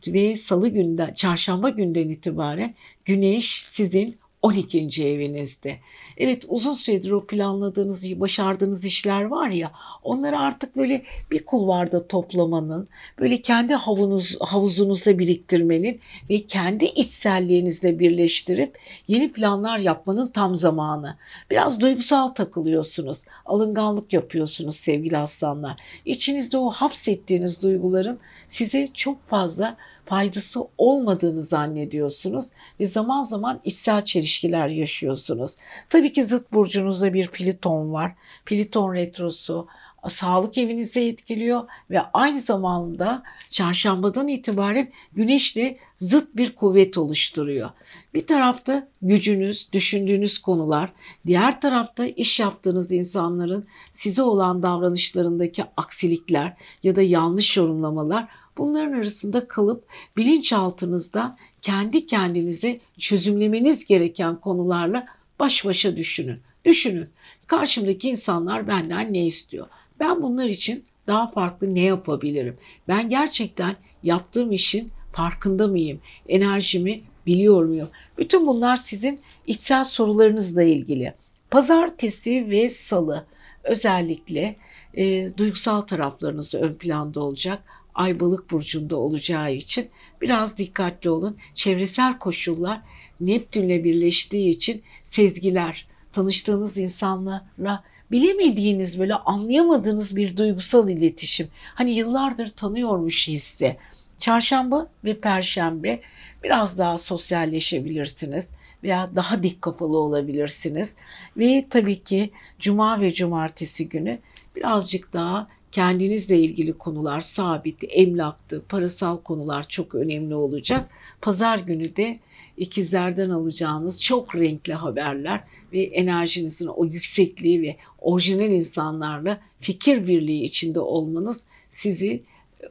[0.08, 5.04] ve salı günden, çarşamba günden itibaren güneş sizin 12.
[5.04, 5.78] evinizde.
[6.18, 9.72] Evet uzun süredir o planladığınız, başardığınız işler var ya
[10.04, 12.88] onları artık böyle bir kulvarda toplamanın,
[13.20, 16.00] böyle kendi havunuz, havuzunuzda biriktirmenin
[16.30, 21.18] ve kendi içselliğinizle birleştirip yeni planlar yapmanın tam zamanı.
[21.52, 25.76] Biraz duygusal takılıyorsunuz, alınganlık yapıyorsunuz sevgili aslanlar.
[26.06, 29.78] İçinizde o hapsettiğiniz duyguların size çok fazla
[30.10, 32.46] faydası olmadığını zannediyorsunuz
[32.80, 35.56] ve zaman zaman içsel çelişkiler yaşıyorsunuz.
[35.90, 38.16] Tabii ki zıt burcunuzda bir Pliton var.
[38.46, 39.68] Pliton retrosu
[40.08, 47.70] sağlık evinizi etkiliyor ve aynı zamanda çarşambadan itibaren güneşle zıt bir kuvvet oluşturuyor.
[48.14, 50.94] Bir tarafta gücünüz, düşündüğünüz konular,
[51.26, 58.28] diğer tarafta iş yaptığınız insanların size olan davranışlarındaki aksilikler ya da yanlış yorumlamalar
[58.60, 59.84] Bunların arasında kalıp
[60.18, 65.06] bilinçaltınızda kendi kendinize çözümlemeniz gereken konularla
[65.40, 66.40] baş başa düşünün.
[66.66, 67.10] Düşünün.
[67.48, 69.68] Karşımdaki insanlar benden ne istiyor?
[70.00, 72.58] Ben bunlar için daha farklı ne yapabilirim?
[72.88, 76.00] Ben gerçekten yaptığım işin farkında mıyım?
[76.28, 77.90] Enerjimi biliyor muyum?
[78.18, 81.14] Bütün bunlar sizin içsel sorularınızla ilgili.
[81.52, 83.26] Pazartesi ve salı
[83.64, 84.56] özellikle
[84.94, 87.64] e, duygusal taraflarınız ön planda olacak.
[88.00, 89.90] Ay balık burcunda olacağı için
[90.22, 91.38] biraz dikkatli olun.
[91.56, 92.82] Çevresel koşullar
[93.22, 101.48] Neptünle birleştiği için sezgiler, tanıştığınız insanlarla bilemediğiniz böyle anlayamadığınız bir duygusal iletişim.
[101.76, 103.78] Hani yıllardır tanıyormuş hissi.
[104.18, 106.00] Çarşamba ve perşembe
[106.44, 108.52] biraz daha sosyalleşebilirsiniz
[108.84, 110.96] veya daha dik kapalı olabilirsiniz.
[111.38, 114.20] Ve tabii ki cuma ve cumartesi günü
[114.56, 120.90] birazcık daha kendinizle ilgili konular sabit, emlaktı, parasal konular çok önemli olacak.
[121.22, 122.20] Pazar günü de
[122.58, 130.80] ikizlerden alacağınız çok renkli haberler ve enerjinizin o yüksekliği ve orijinal insanlarla fikir birliği içinde
[130.80, 132.24] olmanız sizi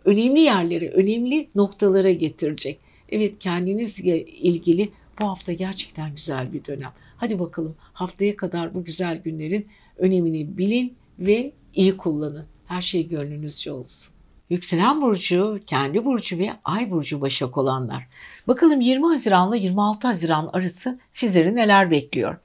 [0.05, 2.79] önemli yerlere, önemli noktalara getirecek.
[3.09, 6.93] Evet kendinizle ilgili bu hafta gerçekten güzel bir dönem.
[7.17, 9.67] Hadi bakalım haftaya kadar bu güzel günlerin
[9.99, 12.47] önemini bilin ve iyi kullanın.
[12.69, 14.13] Her şey gönlünüzce olsun.
[14.51, 18.07] Yükselen burcu, kendi burcu ve ay burcu başak olanlar.
[18.49, 22.37] Bakalım 20 Haziran ile 26 Haziran arası sizleri neler bekliyor?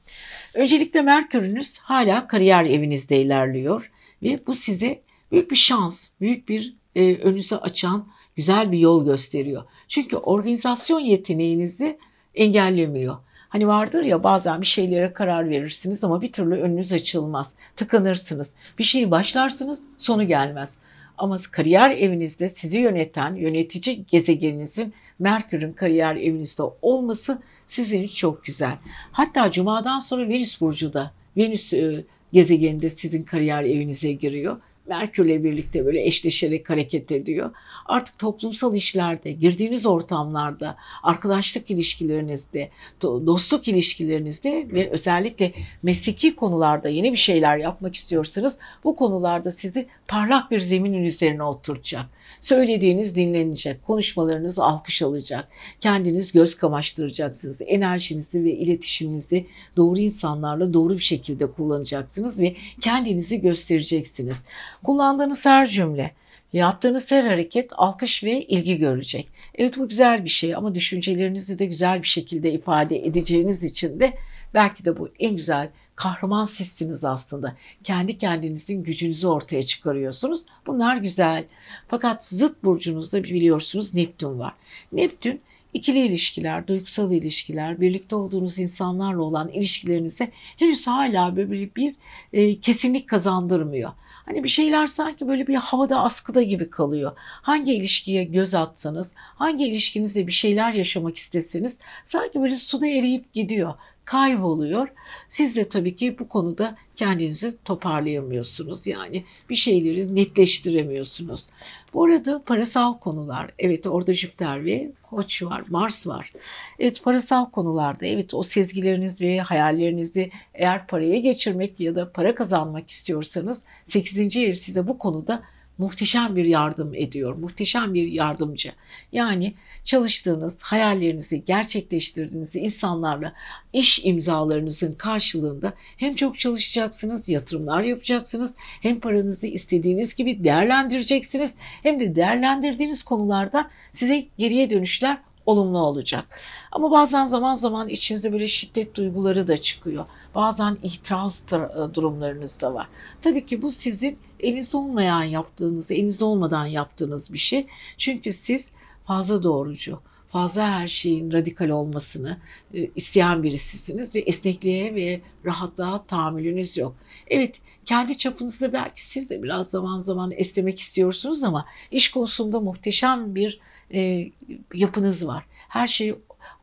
[0.54, 3.92] Öncelikle Merkür'ünüz hala kariyer evinizde ilerliyor
[4.24, 9.64] ve bu size büyük bir şans, büyük bir e, önünüze açan güzel bir yol gösteriyor.
[9.88, 11.98] Çünkü organizasyon yeteneğinizi
[12.36, 13.18] engellemiyor.
[13.54, 17.54] Hani vardır ya bazen bir şeylere karar verirsiniz ama bir türlü önünüz açılmaz.
[17.76, 18.54] Tıkanırsınız.
[18.80, 20.78] Bir şeyi başlarsınız sonu gelmez.
[21.18, 28.78] Ama kariyer evinizde sizi yöneten yönetici gezegeninizin Merkür'ün kariyer evinizde olması sizin için çok güzel.
[29.12, 34.58] Hatta Cuma'dan sonra Venüs Burcu da Venüs e, gezegeninde sizin kariyer evinize giriyor.
[34.88, 37.52] Merkür'le birlikte böyle eşleşerek hareket ediyor.
[37.86, 42.70] Artık toplumsal işlerde, girdiğiniz ortamlarda, arkadaşlık ilişkilerinizde,
[43.02, 50.52] dostluk ilişkilerinizde ve özellikle mesleki konularda yeni bir şeyler yapmak istiyorsanız bu konularda sizi parlak
[50.52, 52.06] bir zeminin üzerine oturacak.
[52.42, 55.48] Söylediğiniz dinlenecek, konuşmalarınız alkış alacak,
[55.82, 59.46] kendiniz göz kamaştıracaksınız, enerjinizi ve iletişiminizi
[59.78, 64.46] doğru insanlarla doğru bir şekilde kullanacaksınız ve kendinizi göstereceksiniz.
[64.84, 66.12] Kullandığınız her cümle,
[66.54, 69.28] yaptığınız her hareket alkış ve ilgi görecek.
[69.56, 74.14] Evet bu güzel bir şey ama düşüncelerinizi de güzel bir şekilde ifade edeceğiniz için de
[74.54, 77.56] belki de bu en güzel kahraman sizsiniz aslında.
[77.84, 80.46] Kendi kendinizin gücünüzü ortaya çıkarıyorsunuz.
[80.68, 81.46] Bunlar güzel.
[81.88, 84.54] Fakat zıt burcunuzda biliyorsunuz Neptün var.
[84.92, 85.42] Neptün
[85.74, 91.96] ikili ilişkiler, duygusal ilişkiler, birlikte olduğunuz insanlarla olan ilişkilerinize henüz hala böyle bir
[92.34, 93.92] e, kesinlik kazandırmıyor.
[94.26, 97.12] Hani bir şeyler sanki böyle bir havada askıda gibi kalıyor.
[97.18, 103.74] Hangi ilişkiye göz atsanız, hangi ilişkinizde bir şeyler yaşamak isteseniz sanki böyle suda eriyip gidiyor
[104.06, 104.88] kayboluyor.
[105.30, 108.88] Siz de tabii ki bu konuda kendinizi toparlayamıyorsunuz.
[108.88, 111.48] Yani bir şeyleri netleştiremiyorsunuz.
[111.94, 116.34] Bu arada parasal konular, evet orada Jüpiter ve Koç var, Mars var.
[116.80, 122.90] Evet parasal konularda, evet o sezgileriniz ve hayallerinizi eğer paraya geçirmek ya da para kazanmak
[122.90, 124.38] istiyorsanız 8.
[124.38, 125.44] ev size bu konuda
[125.78, 127.36] muhteşem bir yardım ediyor.
[127.36, 128.72] Muhteşem bir yardımcı.
[129.12, 133.34] Yani çalıştığınız, hayallerinizi gerçekleştirdiğiniz insanlarla
[133.74, 142.16] iş imzalarınızın karşılığında hem çok çalışacaksınız, yatırımlar yapacaksınız, hem paranızı istediğiniz gibi değerlendireceksiniz, hem de
[142.16, 146.40] değerlendirdiğiniz konularda size geriye dönüşler olumlu olacak.
[146.72, 150.06] Ama bazen zaman zaman içinizde böyle şiddet duyguları da çıkıyor.
[150.36, 151.46] Bazen itiraz
[151.94, 152.88] durumlarınız da var.
[153.22, 157.68] Tabii ki bu sizin elinizde olmayan yaptığınız, elinizde olmadan yaptığınız bir şey.
[157.98, 158.72] Çünkü siz
[159.06, 162.38] fazla doğrucu, fazla her şeyin radikal olmasını
[162.74, 166.96] e, isteyen birisisiniz ve esnekliğe ve rahatlığa tahammülünüz yok.
[167.28, 173.36] Evet kendi çapınızda belki siz de biraz zaman zaman esnemek istiyorsunuz ama iş konusunda muhteşem
[173.36, 173.60] bir
[173.94, 174.32] e,
[174.74, 175.46] yapınız var.
[175.50, 176.16] Her şey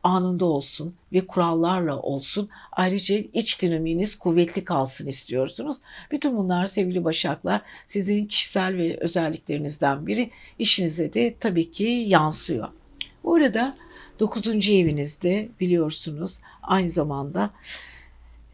[0.03, 2.49] anında olsun ve kurallarla olsun.
[2.71, 5.77] Ayrıca iç dinamiğiniz kuvvetli kalsın istiyorsunuz.
[6.11, 10.31] Bütün bunlar sevgili Başaklar sizin kişisel ve özelliklerinizden biri.
[10.59, 12.67] İşinize de tabii ki yansıyor.
[13.23, 13.75] Bu arada
[14.19, 14.69] 9.
[14.69, 17.51] evinizde biliyorsunuz aynı zamanda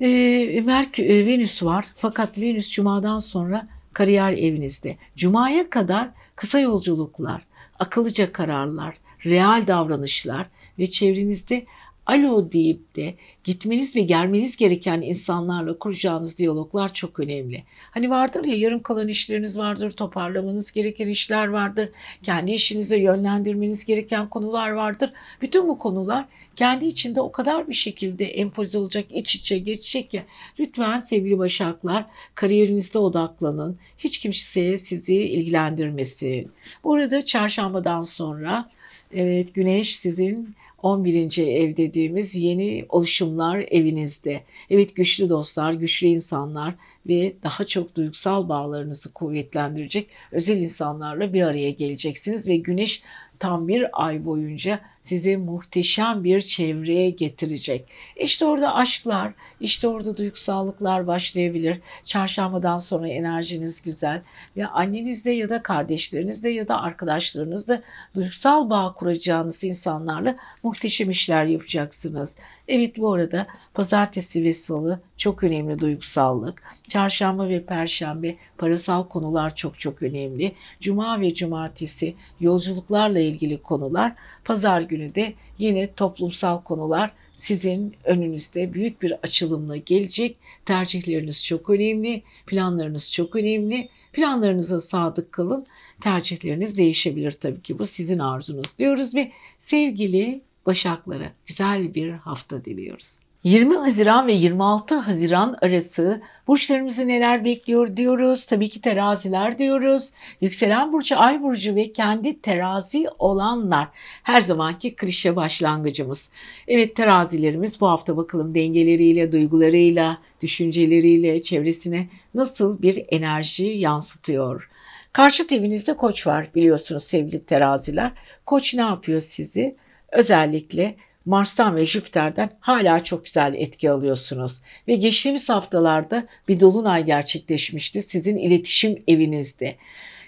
[0.01, 1.85] e, Merk e, Venüs var.
[1.95, 4.97] Fakat Venüs Cuma'dan sonra kariyer evinizde.
[5.15, 7.41] Cuma'ya kadar kısa yolculuklar,
[7.79, 10.47] akıllıca kararlar, real davranışlar
[10.79, 11.65] ve çevrenizde
[12.07, 17.63] alo deyip de gitmeniz ve gelmeniz gereken insanlarla kuracağınız diyaloglar çok önemli.
[17.91, 21.89] Hani vardır ya yarım kalan işleriniz vardır, toparlamanız gereken işler vardır,
[22.23, 25.13] kendi işinize yönlendirmeniz gereken konular vardır.
[25.41, 30.23] Bütün bu konular kendi içinde o kadar bir şekilde empoze olacak, iç içe geçecek ya.
[30.59, 33.77] Lütfen sevgili Başaklar kariyerinizde odaklanın.
[33.97, 36.51] Hiç kimseye sizi ilgilendirmesin.
[36.83, 38.69] Bu arada çarşambadan sonra
[39.11, 41.37] evet Güneş sizin 11.
[41.37, 44.43] ev dediğimiz yeni oluşumlar evinizde.
[44.69, 46.75] Evet güçlü dostlar, güçlü insanlar
[47.07, 53.03] ve daha çok duygusal bağlarınızı kuvvetlendirecek özel insanlarla bir araya geleceksiniz ve güneş
[53.39, 57.85] tam bir ay boyunca sizi muhteşem bir çevreye getirecek.
[58.15, 61.79] İşte orada aşklar, işte orada duygusallıklar başlayabilir.
[62.05, 64.21] Çarşambadan sonra enerjiniz güzel
[64.57, 67.81] ve annenizle ya da kardeşlerinizle ya da arkadaşlarınızla
[68.15, 72.37] duygusal bağ kuracağınız insanlarla muhteşem işler yapacaksınız.
[72.67, 76.63] Evet bu arada pazartesi ve salı çok önemli duygusallık.
[76.87, 80.51] Çarşamba ve perşembe parasal konular çok çok önemli.
[80.79, 84.13] Cuma ve cumartesi yolculuklarla ilgili konular.
[84.45, 90.37] Pazar günü de yine toplumsal konular sizin önünüzde büyük bir açılımla gelecek.
[90.65, 93.89] Tercihleriniz çok önemli, planlarınız çok önemli.
[94.13, 95.65] Planlarınıza sadık kalın.
[96.01, 97.79] Tercihleriniz değişebilir tabii ki.
[97.79, 103.26] Bu sizin arzunuz diyoruz ve sevgili Başaklara güzel bir hafta diliyoruz.
[103.47, 108.45] 20 Haziran ve 26 Haziran arası burçlarımızı neler bekliyor diyoruz.
[108.45, 110.11] Tabii ki teraziler diyoruz.
[110.41, 113.87] Yükselen burcu, ay burcu ve kendi terazi olanlar
[114.23, 116.31] her zamanki klişe başlangıcımız.
[116.67, 124.69] Evet terazilerimiz bu hafta bakalım dengeleriyle, duygularıyla, düşünceleriyle çevresine nasıl bir enerji yansıtıyor.
[125.13, 128.11] Karşı evinizde koç var biliyorsunuz sevgili teraziler.
[128.45, 129.75] Koç ne yapıyor sizi?
[130.11, 130.95] Özellikle
[131.27, 134.61] Mars'tan ve Jüpiter'den hala çok güzel etki alıyorsunuz.
[134.87, 139.75] Ve geçtiğimiz haftalarda bir dolunay gerçekleşmişti sizin iletişim evinizde.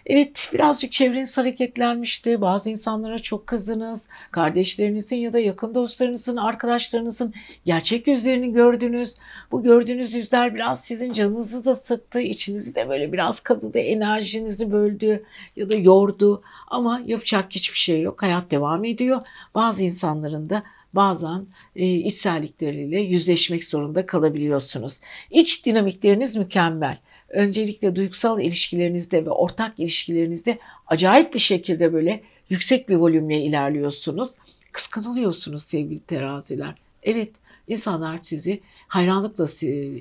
[0.05, 2.41] Evet birazcık çevreniz hareketlenmişti.
[2.41, 4.09] Bazı insanlara çok kızdınız.
[4.31, 7.33] Kardeşlerinizin ya da yakın dostlarınızın, arkadaşlarınızın
[7.65, 9.17] gerçek yüzlerini gördünüz.
[9.51, 12.19] Bu gördüğünüz yüzler biraz sizin canınızı da sıktı.
[12.19, 13.79] içinizi de böyle biraz kazıdı.
[13.79, 16.43] Enerjinizi böldü ya da yordu.
[16.67, 18.21] Ama yapacak hiçbir şey yok.
[18.21, 19.21] Hayat devam ediyor.
[19.55, 24.99] Bazı insanların da bazen e, içsellikleriyle yüzleşmek zorunda kalabiliyorsunuz.
[25.31, 26.97] İç dinamikleriniz mükemmel.
[27.29, 34.35] Öncelikle duygusal ilişkilerinizde ve ortak ilişkilerinizde acayip bir şekilde böyle yüksek bir volümle ilerliyorsunuz.
[34.71, 36.75] Kıskanılıyorsunuz sevgili teraziler.
[37.03, 37.29] Evet
[37.69, 39.45] insanlar sizi hayranlıkla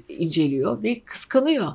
[0.08, 1.72] inceliyor ve kıskanıyor.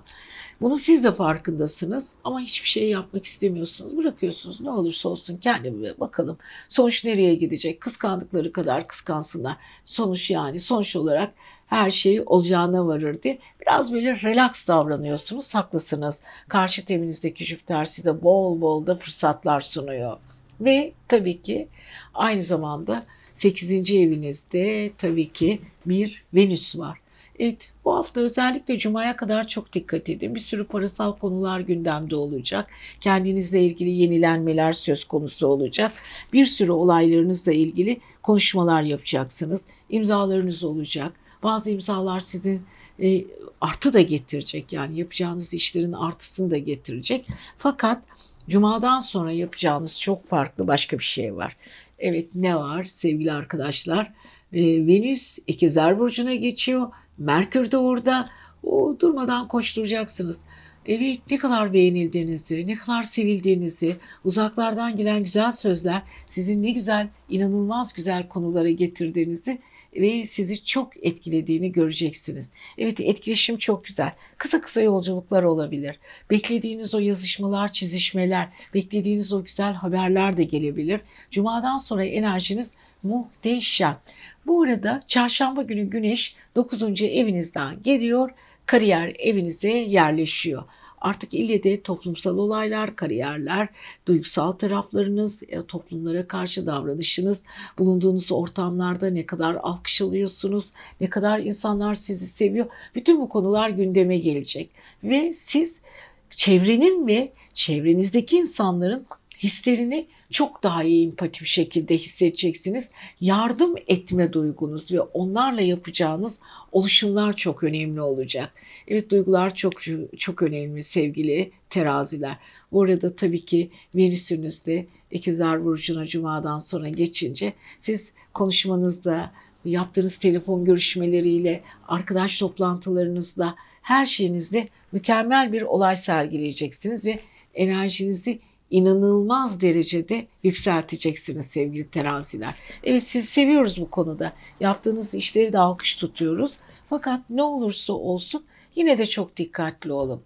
[0.62, 3.98] Bunu siz de farkındasınız ama hiçbir şey yapmak istemiyorsunuz.
[3.98, 6.38] Bırakıyorsunuz ne olursa olsun kendime bakalım.
[6.70, 7.82] Sonuç nereye gidecek?
[7.82, 9.58] Kıskandıkları kadar kıskansınlar.
[9.86, 11.34] Sonuç yani sonuç olarak
[11.68, 15.56] her şey olacağına varır diye biraz böyle relax davranıyorsunuz.
[15.56, 16.22] Haklısınız.
[16.48, 20.18] Karşı teminizdeki Jüpiter size bol bol da fırsatlar sunuyor.
[20.66, 21.68] Ve tabii ki
[22.14, 23.92] aynı zamanda 8.
[23.92, 27.04] evinizde tabii ki bir Venüs var.
[27.40, 30.36] Evet bu hafta özellikle Cuma'ya kadar çok dikkat edin.
[30.36, 32.70] Bir sürü parasal konular gündemde olacak.
[33.02, 35.92] Kendinizle ilgili yenilenmeler söz konusu olacak.
[36.34, 39.66] Bir sürü olaylarınızla ilgili konuşmalar yapacaksınız.
[39.90, 41.14] İmzalarınız olacak.
[41.44, 42.62] Bazı imzalar sizin
[43.02, 43.26] e,
[43.62, 44.74] artı da getirecek.
[44.74, 47.28] Yani yapacağınız işlerin artısını da getirecek.
[47.58, 48.02] Fakat
[48.50, 51.56] Cuma'dan sonra yapacağınız çok farklı başka bir şey var.
[52.00, 54.12] Evet ne var sevgili arkadaşlar?
[54.54, 58.30] E, Venüs ikizler burcuna geçiyor Merkür de orada.
[58.64, 60.42] O durmadan koşturacaksınız.
[60.86, 67.94] Evet ne kadar beğenildiğinizi, ne kadar sevildiğinizi, uzaklardan gelen güzel sözler sizin ne güzel, inanılmaz
[67.94, 69.60] güzel konulara getirdiğinizi
[69.96, 72.52] ve sizi çok etkilediğini göreceksiniz.
[72.78, 74.12] Evet etkileşim çok güzel.
[74.38, 76.00] Kısa kısa yolculuklar olabilir.
[76.30, 81.02] Beklediğiniz o yazışmalar, çizişmeler, beklediğiniz o güzel haberler de gelebilir.
[81.32, 82.72] Cumadan sonra enerjiniz
[83.04, 83.98] muhteşem.
[84.46, 87.02] Bu arada çarşamba günü güneş 9.
[87.02, 88.30] evinizden geliyor,
[88.66, 90.64] kariyer evinize yerleşiyor.
[91.04, 93.68] Artık ille de toplumsal olaylar, kariyerler,
[94.08, 97.44] duygusal taraflarınız, e, toplumlara karşı davranışınız,
[97.78, 102.66] bulunduğunuz ortamlarda ne kadar alkış alıyorsunuz, ne kadar insanlar sizi seviyor.
[102.96, 104.70] Bütün bu konular gündeme gelecek.
[105.04, 105.82] Ve siz
[106.30, 109.06] çevrenin ve çevrenizdeki insanların
[109.44, 112.92] hislerini çok daha iyi empati bir şekilde hissedeceksiniz.
[113.22, 116.40] Yardım etme duygunuz ve onlarla yapacağınız
[116.72, 118.54] oluşumlar çok önemli olacak.
[118.88, 119.74] Evet duygular çok
[120.18, 122.38] çok önemli sevgili teraziler.
[122.72, 129.32] Bu arada tabii ki Venüs'ünüz de ikizler burcuna cumadan sonra geçince siz konuşmanızda
[129.66, 137.20] yaptığınız telefon görüşmeleriyle, arkadaş toplantılarınızla, her şeyinizde mükemmel bir olay sergileyeceksiniz ve
[137.54, 138.40] enerjinizi
[138.72, 142.56] inanılmaz derecede yükselteceksiniz sevgili teraziler.
[142.84, 144.34] Evet sizi seviyoruz bu konuda.
[144.60, 146.58] Yaptığınız işleri de alkış tutuyoruz.
[146.90, 148.44] Fakat ne olursa olsun
[148.76, 150.22] yine de çok dikkatli olun.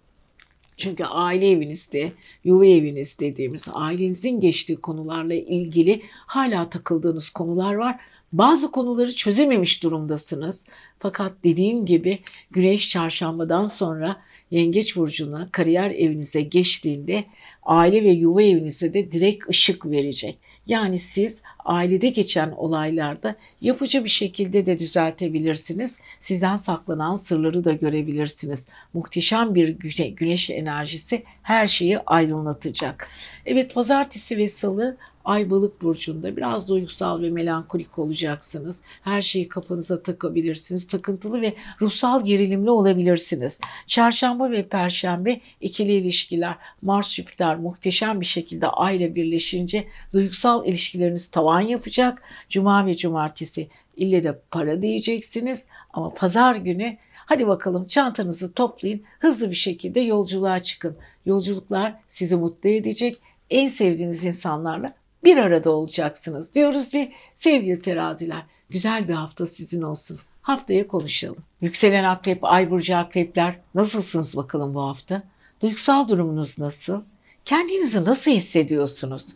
[0.76, 2.12] Çünkü aile evinizde,
[2.44, 8.00] yuva eviniz dediğimiz ailenizin geçtiği konularla ilgili hala takıldığınız konular var.
[8.32, 10.66] Bazı konuları çözememiş durumdasınız.
[10.98, 12.18] Fakat dediğim gibi
[12.50, 14.16] Güneş çarşambadan sonra
[14.50, 17.24] Yengeç burcuna kariyer evinize geçtiğinde
[17.62, 20.38] aile ve yuva evinize de direkt ışık verecek.
[20.66, 25.98] Yani siz ailede geçen olaylarda yapıcı bir şekilde de düzeltebilirsiniz.
[26.18, 28.66] Sizden saklanan sırları da görebilirsiniz.
[28.94, 29.68] Muhteşem bir
[30.16, 33.08] güneş enerjisi her şeyi aydınlatacak.
[33.46, 34.96] Evet pazartesi ve salı
[35.28, 38.82] Ay balık burcunda biraz duygusal ve melankolik olacaksınız.
[39.02, 40.86] Her şeyi kafanıza takabilirsiniz.
[40.86, 43.60] Takıntılı ve ruhsal gerilimli olabilirsiniz.
[43.86, 46.54] Çarşamba ve perşembe ikili ilişkiler.
[46.82, 52.22] Mars Jüpiter muhteşem bir şekilde Ay ile birleşince duygusal ilişkileriniz tavan yapacak.
[52.48, 59.50] Cuma ve cumartesi ille de para diyeceksiniz ama pazar günü Hadi bakalım çantanızı toplayın, hızlı
[59.50, 60.96] bir şekilde yolculuğa çıkın.
[61.26, 63.14] Yolculuklar sizi mutlu edecek.
[63.50, 70.18] En sevdiğiniz insanlarla bir arada olacaksınız diyoruz ve sevgili teraziler güzel bir hafta sizin olsun.
[70.42, 71.44] Haftaya konuşalım.
[71.60, 75.22] Yükselen akrep, ay burcu akrepler nasılsınız bakalım bu hafta?
[75.62, 77.02] Duygusal durumunuz nasıl?
[77.44, 79.26] Kendinizi nasıl hissediyorsunuz?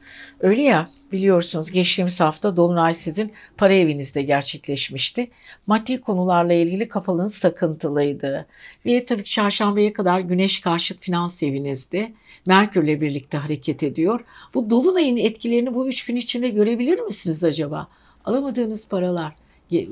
[0.41, 5.31] Öyle ya biliyorsunuz geçtiğimiz hafta Dolunay sizin para evinizde gerçekleşmişti.
[5.67, 8.47] Maddi konularla ilgili kafanız takıntılıydı.
[8.87, 12.13] Ve tabii ki çarşambaya kadar güneş karşıt finans evinizde.
[12.47, 14.25] Merkürle birlikte hareket ediyor.
[14.55, 17.89] Bu Dolunay'ın etkilerini bu üç gün içinde görebilir misiniz acaba?
[18.25, 19.37] Alamadığınız paralar,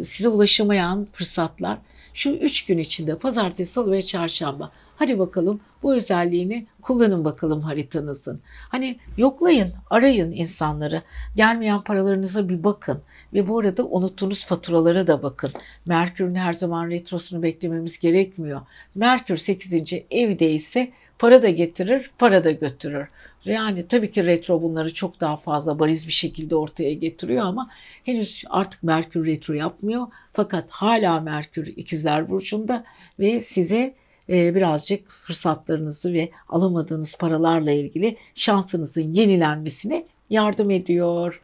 [0.03, 1.79] size ulaşamayan fırsatlar
[2.15, 8.41] şu üç gün içinde pazartesi, salı ve çarşamba Hadi bakalım bu özelliğini kullanın bakalım haritanızın.
[8.69, 11.03] Hani yoklayın, arayın insanları.
[11.37, 13.03] Gelmeyen paralarınıza bir bakın.
[13.35, 15.51] Ve bu arada unuttuğunuz faturalara da bakın.
[15.87, 18.61] Merkür'ün her zaman retrosunu beklememiz gerekmiyor.
[18.95, 19.93] Merkür 8.
[20.11, 23.09] evde ise para da getirir, para da götürür.
[23.45, 27.71] Yani tabii ki retro bunları çok daha fazla bariz bir şekilde ortaya getiriyor ama
[28.05, 30.07] henüz artık Merkür retro yapmıyor.
[30.33, 32.85] Fakat hala Merkür ikizler burcunda
[33.19, 33.95] ve size
[34.29, 41.43] e, birazcık fırsatlarınızı ve alamadığınız paralarla ilgili şansınızın yenilenmesine yardım ediyor.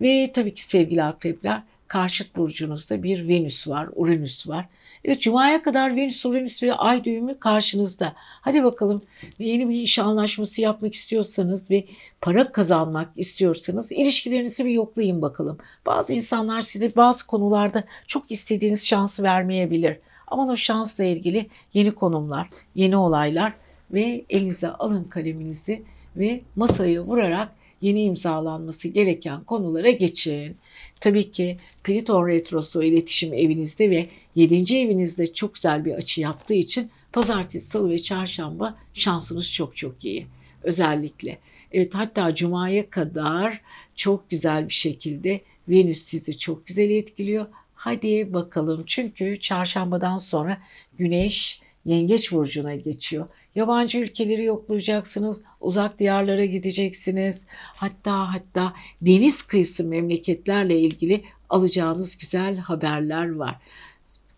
[0.00, 4.68] Ve tabii ki sevgili akrepler karşıt burcunuzda bir Venüs var, Uranüs var.
[5.04, 8.12] Evet Cuma'ya kadar Venüs, Uranüs ve Ay düğümü karşınızda.
[8.16, 9.02] Hadi bakalım
[9.38, 11.84] yeni bir iş anlaşması yapmak istiyorsanız ve
[12.20, 15.58] para kazanmak istiyorsanız ilişkilerinizi bir yoklayın bakalım.
[15.86, 19.96] Bazı insanlar size bazı konularda çok istediğiniz şansı vermeyebilir.
[20.26, 23.52] Ama o şansla ilgili yeni konumlar, yeni olaylar
[23.90, 25.82] ve elinize alın kaleminizi
[26.16, 27.48] ve masaya vurarak
[27.80, 30.56] yeni imzalanması gereken konulara geçin.
[31.00, 34.76] Tabii ki Pliton Retrosu iletişim evinizde ve 7.
[34.76, 40.26] evinizde çok güzel bir açı yaptığı için pazartesi, salı ve çarşamba şansınız çok çok iyi.
[40.62, 41.38] Özellikle.
[41.72, 43.60] Evet hatta cumaya kadar
[43.94, 47.46] çok güzel bir şekilde Venüs sizi çok güzel etkiliyor.
[47.74, 50.58] Hadi bakalım çünkü çarşambadan sonra
[50.98, 53.28] güneş yengeç burcuna geçiyor.
[53.56, 57.46] Yabancı ülkeleri yoklayacaksınız, uzak diyarlara gideceksiniz.
[57.50, 63.56] Hatta hatta deniz kıyısı memleketlerle ilgili alacağınız güzel haberler var.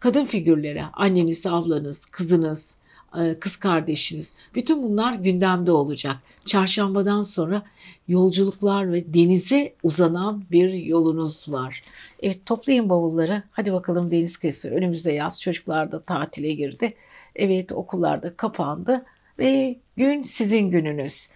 [0.01, 2.77] Kadın figürlere, anneniz, ablanız, kızınız,
[3.21, 4.35] e, kız kardeşiniz.
[4.55, 6.17] Bütün bunlar gündemde olacak.
[6.47, 7.63] Çarşambadan sonra
[8.09, 11.83] yolculuklar ve denize uzanan bir yolunuz var.
[12.23, 13.43] Evet toplayın bavulları.
[13.51, 14.71] Hadi bakalım deniz kıyısı.
[14.71, 15.43] Önümüzde yaz.
[15.43, 16.95] Çocuklar da tatile girdi.
[17.39, 19.05] Evet okullar da kapandı.
[19.39, 21.29] Ve gün sizin gününüz.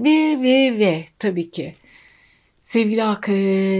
[0.00, 1.74] Ve ve ve tabii ki
[2.68, 3.24] Sevgili, ak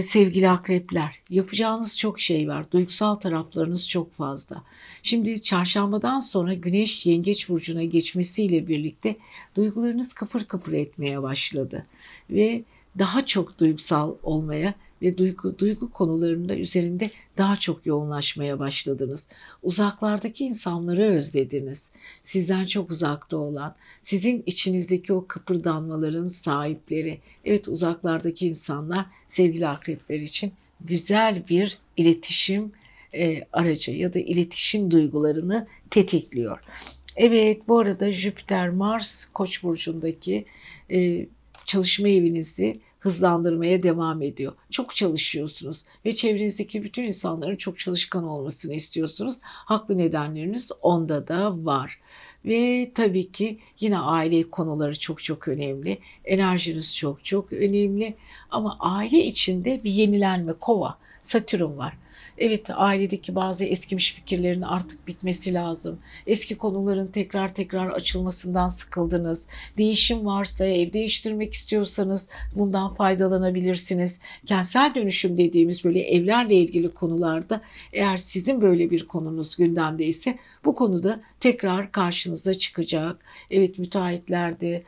[0.05, 2.71] sevgili akrepler, yapacağınız çok şey var.
[2.71, 4.63] Duygusal taraflarınız çok fazla.
[5.03, 9.15] Şimdi çarşambadan sonra güneş yengeç burcuna geçmesiyle birlikte
[9.55, 11.85] duygularınız kıpır kıpır etmeye başladı.
[12.29, 12.63] Ve
[12.99, 19.29] daha çok duygusal olmaya ve duygu, duygu konularında üzerinde daha çok yoğunlaşmaya başladınız.
[19.63, 21.91] Uzaklardaki insanları özlediniz.
[22.23, 27.19] Sizden çok uzakta olan, sizin içinizdeki o kıpırdanmaların sahipleri.
[27.45, 32.71] Evet uzaklardaki insanlar sevgili akrepler için güzel bir iletişim
[33.13, 36.59] e, aracı ya da iletişim duygularını tetikliyor.
[37.15, 40.45] Evet bu arada Jüpiter Mars Koç burcundaki
[40.91, 41.25] e,
[41.65, 44.53] çalışma evinizi hızlandırmaya devam ediyor.
[44.69, 49.37] Çok çalışıyorsunuz ve çevrenizdeki bütün insanların çok çalışkan olmasını istiyorsunuz.
[49.41, 51.99] Haklı nedenleriniz onda da var.
[52.45, 55.97] Ve tabii ki yine aile konuları çok çok önemli.
[56.25, 58.15] Enerjiniz çok çok önemli.
[58.51, 61.97] Ama aile içinde bir yenilenme kova, Satürn var.
[62.39, 65.99] Evet ailedeki bazı eskimiş fikirlerin artık bitmesi lazım.
[66.27, 69.47] Eski konuların tekrar tekrar açılmasından sıkıldınız.
[69.77, 74.19] Değişim varsa ev değiştirmek istiyorsanız bundan faydalanabilirsiniz.
[74.45, 77.61] Kentsel dönüşüm dediğimiz böyle evlerle ilgili konularda
[77.93, 83.25] eğer sizin böyle bir konunuz gündemde ise bu konuda tekrar karşınıza çıkacak.
[83.51, 84.83] Evet müteahhitlerde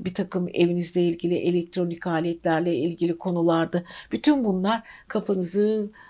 [0.00, 3.82] bir takım evinizle ilgili elektronik aletlerle ilgili konularda
[4.12, 6.09] bütün bunlar kafanızı e,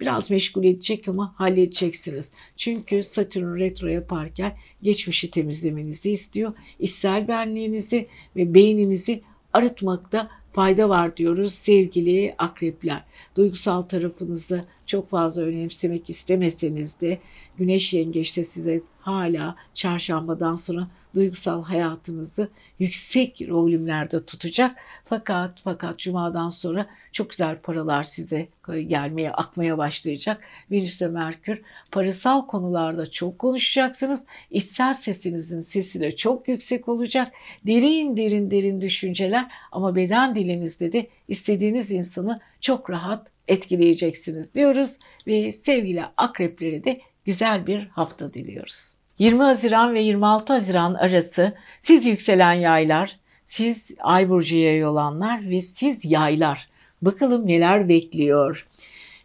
[0.00, 2.32] biraz meşgul edecek ama halledeceksiniz.
[2.56, 6.52] Çünkü Satürn retro yaparken geçmişi temizlemenizi istiyor.
[6.78, 9.22] İçsel benliğinizi ve beyninizi
[9.52, 13.04] arıtmakta fayda var diyoruz sevgili akrepler.
[13.36, 17.18] Duygusal tarafınızı çok fazla önemsemek istemeseniz de
[17.58, 24.76] Güneş Yengeç'te size hala çarşambadan sonra duygusal hayatınızı yüksek volümlerde tutacak.
[25.04, 30.44] Fakat fakat cumadan sonra çok güzel paralar size gelmeye, akmaya başlayacak.
[30.70, 31.62] Venüs ve Merkür
[31.92, 34.24] parasal konularda çok konuşacaksınız.
[34.50, 37.32] İçsel sesinizin sesi de çok yüksek olacak.
[37.66, 45.52] Derin derin derin düşünceler ama beden dilinizde de istediğiniz insanı çok rahat etkileyeceksiniz diyoruz ve
[45.52, 48.92] sevgili akreplere de güzel bir hafta diliyoruz.
[49.18, 55.60] 20 Haziran ve 26 Haziran arası siz yükselen yaylar, siz ay burcu yay olanlar ve
[55.60, 56.68] siz yaylar.
[57.02, 58.66] Bakalım neler bekliyor.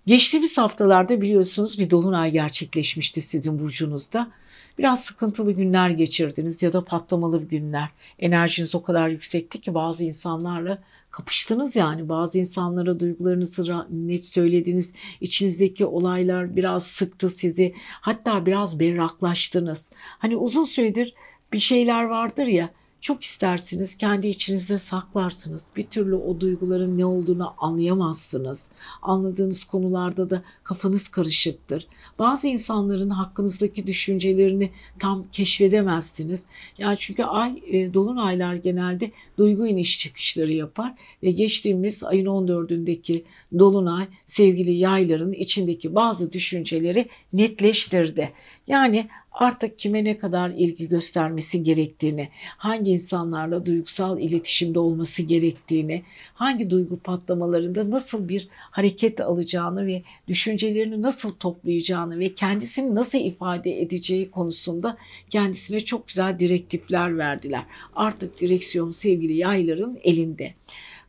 [0.08, 4.32] Geçtiğimiz haftalarda biliyorsunuz bir dolunay gerçekleşmişti sizin burcunuzda.
[4.78, 7.90] Biraz sıkıntılı günler geçirdiniz ya da patlamalı günler.
[8.20, 10.78] Enerjiniz o kadar yüksekti ki bazı insanlarla
[11.12, 12.10] kapıştınız yani.
[12.10, 14.94] Bazı insanlara duygularınızı net söylediniz.
[15.22, 17.74] İçinizdeki olaylar biraz sıktı sizi.
[18.02, 19.92] Hatta biraz berraklaştınız.
[19.96, 21.14] Hani uzun süredir
[21.54, 22.70] bir şeyler vardır ya
[23.02, 25.68] çok istersiniz, kendi içinizde saklarsınız.
[25.76, 28.72] Bir türlü o duyguların ne olduğunu anlayamazsınız.
[29.02, 31.88] Anladığınız konularda da kafanız karışıktır.
[32.20, 36.46] Bazı insanların hakkınızdaki düşüncelerini tam keşfedemezsiniz.
[36.78, 40.94] Yani çünkü ay e, dolunaylar genelde duygu iniş çıkışları yapar
[41.24, 43.24] ve geçtiğimiz ayın 14'ündeki
[43.60, 48.34] dolunay sevgili yayların içindeki bazı düşünceleri netleştirdi.
[48.68, 56.70] Yani artık kime ne kadar ilgi göstermesi gerektiğini, hangi insanlarla duygusal iletişimde olması gerektiğini, hangi
[56.70, 64.32] duygu patlamalarında nasıl bir hareket alacağını ve düşüncelerini nasıl toplayacağını ve kendisini nasıl ifade edeceği
[64.32, 64.98] konusunda
[65.30, 67.64] kendisine çok güzel direktifler verdiler.
[67.96, 70.54] Artık direksiyon sevgili yayların elinde.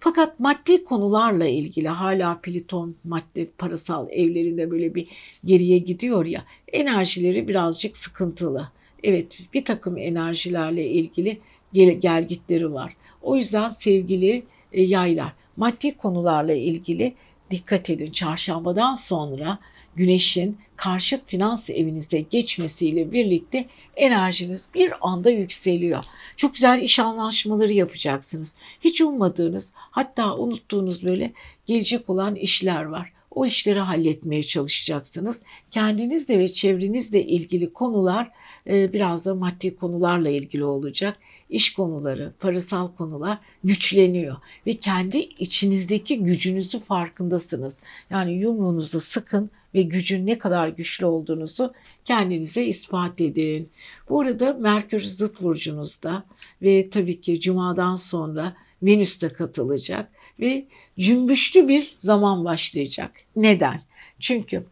[0.00, 5.08] Fakat maddi konularla ilgili hala Pliton madde parasal evlerinde böyle bir
[5.44, 8.68] geriye gidiyor ya enerjileri birazcık sıkıntılı.
[9.02, 11.38] Evet bir takım enerjilerle ilgili
[11.72, 12.96] gel gelgitleri var.
[13.22, 14.42] O yüzden sevgili
[14.72, 17.14] e, yaylar maddi konularla ilgili
[17.50, 18.10] dikkat edin.
[18.10, 19.58] Çarşambadan sonra
[19.98, 26.04] güneşin karşıt finans evinizde geçmesiyle birlikte enerjiniz bir anda yükseliyor.
[26.36, 28.54] Çok güzel iş anlaşmaları yapacaksınız.
[28.80, 31.32] Hiç ummadığınız hatta unuttuğunuz böyle
[31.66, 33.12] gelecek olan işler var.
[33.30, 35.42] O işleri halletmeye çalışacaksınız.
[35.70, 38.30] Kendinizle ve çevrenizle ilgili konular
[38.66, 41.18] e, biraz da maddi konularla ilgili olacak.
[41.50, 44.36] İş konuları, parasal konular güçleniyor
[44.66, 47.78] ve kendi içinizdeki gücünüzü farkındasınız.
[48.10, 51.72] Yani yumruğunuzu sıkın ve gücün ne kadar güçlü olduğunuzu
[52.04, 53.68] kendinize ispat edin.
[54.08, 56.24] Bu arada Merkür zıt burcunuzda
[56.62, 60.64] ve tabii ki Cuma'dan sonra Venüs de katılacak ve
[60.98, 63.12] cümbüşlü bir zaman başlayacak.
[63.36, 63.80] Neden?
[64.20, 64.64] Çünkü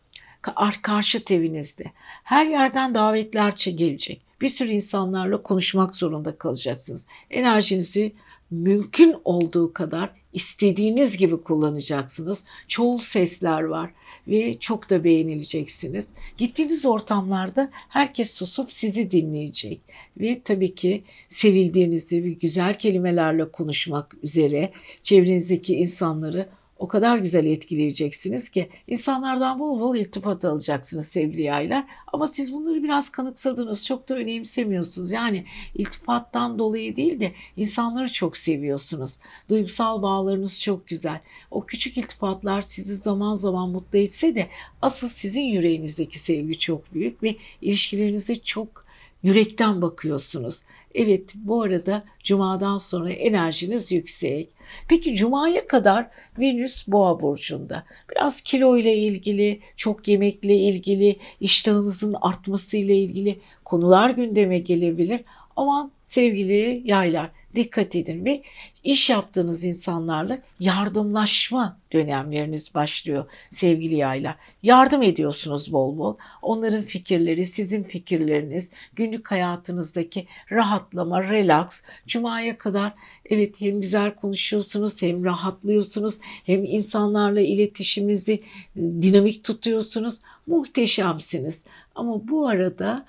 [0.82, 1.84] karşı evinizde
[2.24, 4.25] her yerden davetler gelecek.
[4.40, 7.06] Bir sürü insanlarla konuşmak zorunda kalacaksınız.
[7.30, 8.12] Enerjinizi
[8.50, 12.44] mümkün olduğu kadar istediğiniz gibi kullanacaksınız.
[12.68, 13.90] Çoğul sesler var
[14.28, 16.10] ve çok da beğenileceksiniz.
[16.38, 19.80] Gittiğiniz ortamlarda herkes susup sizi dinleyecek
[20.20, 24.72] ve tabii ki sevildiğinizi ve güzel kelimelerle konuşmak üzere
[25.02, 26.48] çevrenizdeki insanları
[26.78, 31.84] o kadar güzel etkileyeceksiniz ki insanlardan bol bol iltifat alacaksınız sevgili yaylar.
[32.12, 33.86] Ama siz bunları biraz kanıksadınız.
[33.86, 35.12] Çok da önemsemiyorsunuz.
[35.12, 39.18] Yani iltifattan dolayı değil de insanları çok seviyorsunuz.
[39.48, 41.20] Duygusal bağlarınız çok güzel.
[41.50, 44.46] O küçük iltifatlar sizi zaman zaman mutlu etse de
[44.82, 48.85] asıl sizin yüreğinizdeki sevgi çok büyük ve ilişkilerinizde çok
[49.26, 50.62] yürekten bakıyorsunuz.
[50.94, 54.48] Evet bu arada cumadan sonra enerjiniz yüksek.
[54.88, 56.06] Peki cumaya kadar
[56.38, 57.84] Venüs boğa burcunda.
[58.10, 65.20] Biraz kilo ile ilgili, çok yemekle ilgili, iştahınızın artması ile ilgili konular gündeme gelebilir.
[65.56, 68.42] Aman sevgili yaylar dikkat edin ve
[68.84, 74.36] iş yaptığınız insanlarla yardımlaşma dönemleriniz başlıyor sevgili yaylar.
[74.62, 76.16] Yardım ediyorsunuz bol bol.
[76.42, 81.82] Onların fikirleri, sizin fikirleriniz, günlük hayatınızdaki rahatlama, relax.
[82.06, 82.94] Cuma'ya kadar
[83.30, 88.42] evet hem güzel konuşuyorsunuz, hem rahatlıyorsunuz, hem insanlarla iletişiminizi
[88.76, 90.20] dinamik tutuyorsunuz.
[90.46, 91.64] Muhteşemsiniz.
[91.94, 93.06] Ama bu arada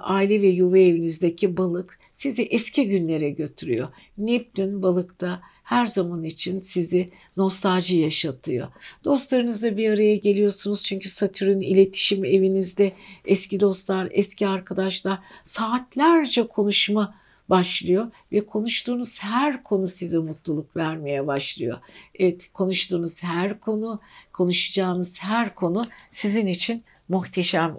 [0.00, 3.88] aile ve yuva evinizdeki balık sizi eski günlere götürüyor.
[4.18, 8.68] Neptün balıkta her zaman için sizi nostalji yaşatıyor.
[9.04, 12.92] Dostlarınızla bir araya geliyorsunuz çünkü Satürn iletişim evinizde
[13.26, 17.14] eski dostlar, eski arkadaşlar saatlerce konuşma
[17.48, 21.78] başlıyor ve konuştuğunuz her konu size mutluluk vermeye başlıyor.
[22.18, 24.00] Evet, konuştuğunuz her konu,
[24.32, 27.76] konuşacağınız her konu sizin için muhteşem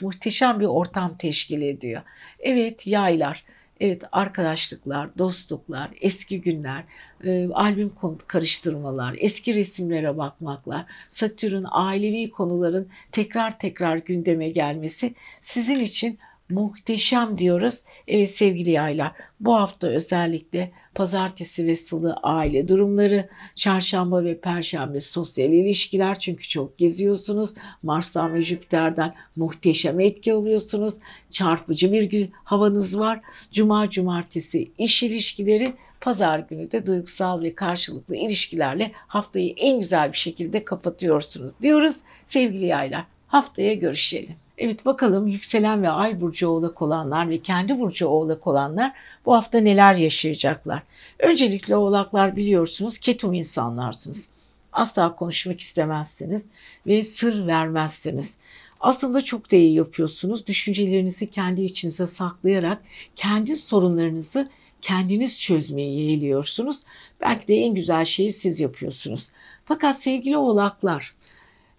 [0.00, 2.02] muhteşem bir ortam teşkil ediyor.
[2.40, 3.44] Evet yaylar,
[3.80, 6.84] evet arkadaşlıklar, dostluklar, eski günler,
[7.24, 7.92] e, albüm
[8.26, 16.18] karıştırmalar, eski resimlere bakmaklar, Satürn ailevi konuların tekrar tekrar gündeme gelmesi sizin için
[16.50, 17.82] muhteşem diyoruz.
[18.08, 25.52] Evet sevgili yaylar bu hafta özellikle pazartesi ve salı aile durumları, çarşamba ve perşembe sosyal
[25.52, 27.54] ilişkiler çünkü çok geziyorsunuz.
[27.82, 30.94] Mars'tan ve Jüpiter'den muhteşem etki alıyorsunuz.
[31.30, 33.20] Çarpıcı bir gün havanız var.
[33.52, 40.18] Cuma, cumartesi iş ilişkileri, pazar günü de duygusal ve karşılıklı ilişkilerle haftayı en güzel bir
[40.18, 41.96] şekilde kapatıyorsunuz diyoruz.
[42.26, 44.43] Sevgili yaylar haftaya görüşelim.
[44.58, 48.92] Evet bakalım yükselen ve ay burcu oğlak olanlar ve kendi burcu oğlak olanlar
[49.26, 50.82] bu hafta neler yaşayacaklar.
[51.18, 54.28] Öncelikle oğlaklar biliyorsunuz ketum insanlarsınız.
[54.72, 56.46] Asla konuşmak istemezsiniz
[56.86, 58.38] ve sır vermezsiniz.
[58.80, 60.46] Aslında çok da iyi yapıyorsunuz.
[60.46, 62.82] Düşüncelerinizi kendi içinize saklayarak
[63.16, 64.48] kendi sorunlarınızı
[64.82, 66.82] kendiniz çözmeyi yeğliyorsunuz.
[67.20, 69.30] Belki de en güzel şeyi siz yapıyorsunuz.
[69.64, 71.14] Fakat sevgili oğlaklar,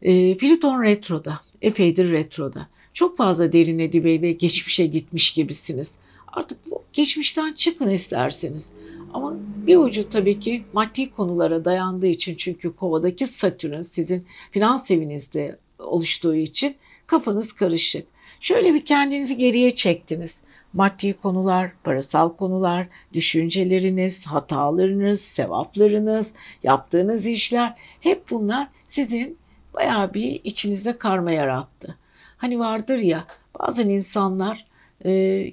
[0.02, 2.68] e, Plüton retroda epeydir retroda.
[2.94, 5.98] Çok fazla derine dibe ve geçmişe gitmiş gibisiniz.
[6.28, 8.74] Artık bu geçmişten çıkın isterseniz.
[9.14, 9.34] Ama
[9.68, 16.36] bir ucu tabii ki maddi konulara dayandığı için çünkü kovadaki Satürn sizin finans evinizde oluştuğu
[16.36, 16.76] için
[17.08, 18.08] kafanız karışık.
[18.40, 20.42] Şöyle bir kendinizi geriye çektiniz.
[20.74, 26.34] Maddi konular, parasal konular, düşünceleriniz, hatalarınız, sevaplarınız,
[26.64, 29.38] yaptığınız işler hep bunlar sizin
[29.76, 31.98] bayağı bir içinizde karma yarattı.
[32.38, 33.28] Hani vardır ya
[33.60, 34.66] bazen insanlar
[35.06, 35.52] e,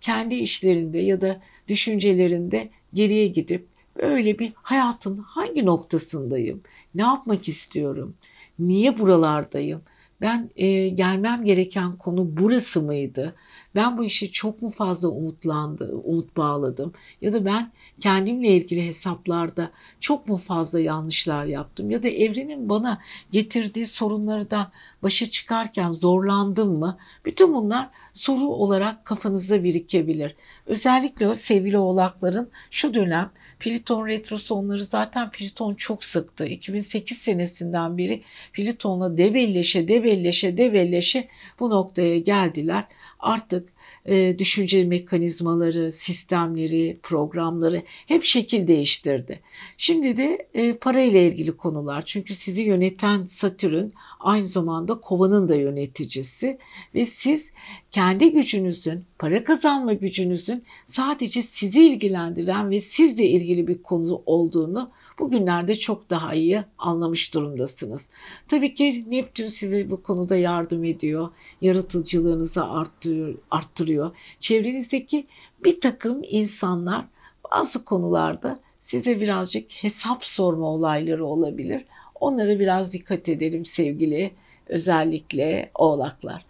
[0.00, 3.66] kendi işlerinde ya da düşüncelerinde geriye gidip
[4.02, 6.60] böyle bir hayatın hangi noktasındayım,
[6.94, 8.14] ne yapmak istiyorum,
[8.58, 9.82] niye buralardayım,
[10.20, 13.34] ben e, gelmem gereken konu burası mıydı?
[13.74, 16.92] Ben bu işe çok mu fazla umutlandı, umut bağladım?
[17.20, 21.90] Ya da ben kendimle ilgili hesaplarda çok mu fazla yanlışlar yaptım?
[21.90, 23.00] Ya da evrenin bana
[23.32, 26.98] getirdiği sorunlardan başa çıkarken zorlandım mı?
[27.24, 30.36] Bütün bunlar soru olarak kafanızda birikebilir.
[30.66, 36.46] Özellikle o sevgili oğlakların şu dönem Pliton retrosu onları zaten Pliton çok sıktı.
[36.46, 41.28] 2008 senesinden beri Pliton'la debelleşe debelleşe debelleşe
[41.60, 42.84] bu noktaya geldiler.
[43.20, 43.68] Artık
[44.06, 49.40] e, düşünce mekanizmaları, sistemleri, programları hep şekil değiştirdi.
[49.78, 52.02] Şimdi de e, para ile ilgili konular.
[52.06, 53.88] Çünkü sizi yöneten Satürn
[54.20, 56.58] aynı zamanda kovanın da yöneticisi
[56.94, 57.52] ve siz
[57.90, 64.90] kendi gücünüzün, para kazanma gücünüzün sadece sizi ilgilendiren ve sizle ilgili bir konu olduğunu
[65.20, 68.10] bugünlerde çok daha iyi anlamış durumdasınız.
[68.48, 71.28] Tabii ki Neptün size bu konuda yardım ediyor.
[71.60, 73.34] Yaratıcılığınızı arttırıyor.
[73.50, 74.16] arttırıyor.
[74.40, 75.26] Çevrenizdeki
[75.64, 77.04] bir takım insanlar
[77.52, 81.84] bazı konularda size birazcık hesap sorma olayları olabilir.
[82.20, 84.30] Onlara biraz dikkat edelim sevgili
[84.68, 86.44] özellikle oğlaklar.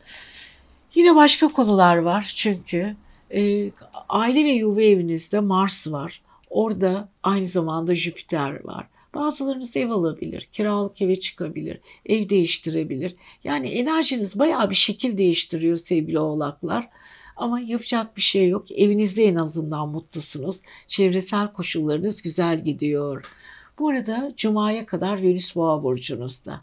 [0.95, 2.97] Yine başka konular var çünkü
[3.35, 3.71] e,
[4.09, 6.23] aile ve yuva evinizde Mars var.
[6.51, 8.87] Orada aynı zamanda Jüpiter var.
[9.15, 13.17] Bazılarınız ev alabilir, kiralık eve çıkabilir, ev değiştirebilir.
[13.45, 16.89] Yani enerjiniz bayağı bir şekil değiştiriyor sevgili oğlaklar.
[17.37, 18.71] Ama yapacak bir şey yok.
[18.71, 20.63] Evinizde en azından mutlusunuz.
[20.87, 23.33] Çevresel koşullarınız güzel gidiyor.
[23.79, 26.61] Bu arada Cuma'ya kadar Venüs Boğa burcunuzda.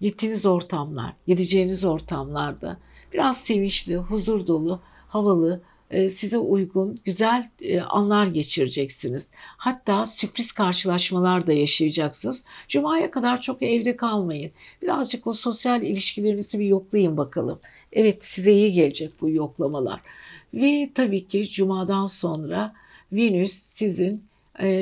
[0.00, 2.76] Gittiğiniz ortamlar, gideceğiniz ortamlarda
[3.12, 9.30] biraz sevinçli, huzur dolu, havalı, size uygun güzel e, anlar geçireceksiniz.
[9.56, 12.44] Hatta sürpriz karşılaşmalar da yaşayacaksınız.
[12.68, 14.52] Cuma'ya kadar çok evde kalmayın.
[14.82, 17.60] Birazcık o sosyal ilişkilerinizi bir yoklayın bakalım.
[17.92, 20.00] Evet size iyi gelecek bu yoklamalar.
[20.54, 22.74] Ve tabii ki Cuma'dan sonra
[23.12, 24.29] Venüs sizin e,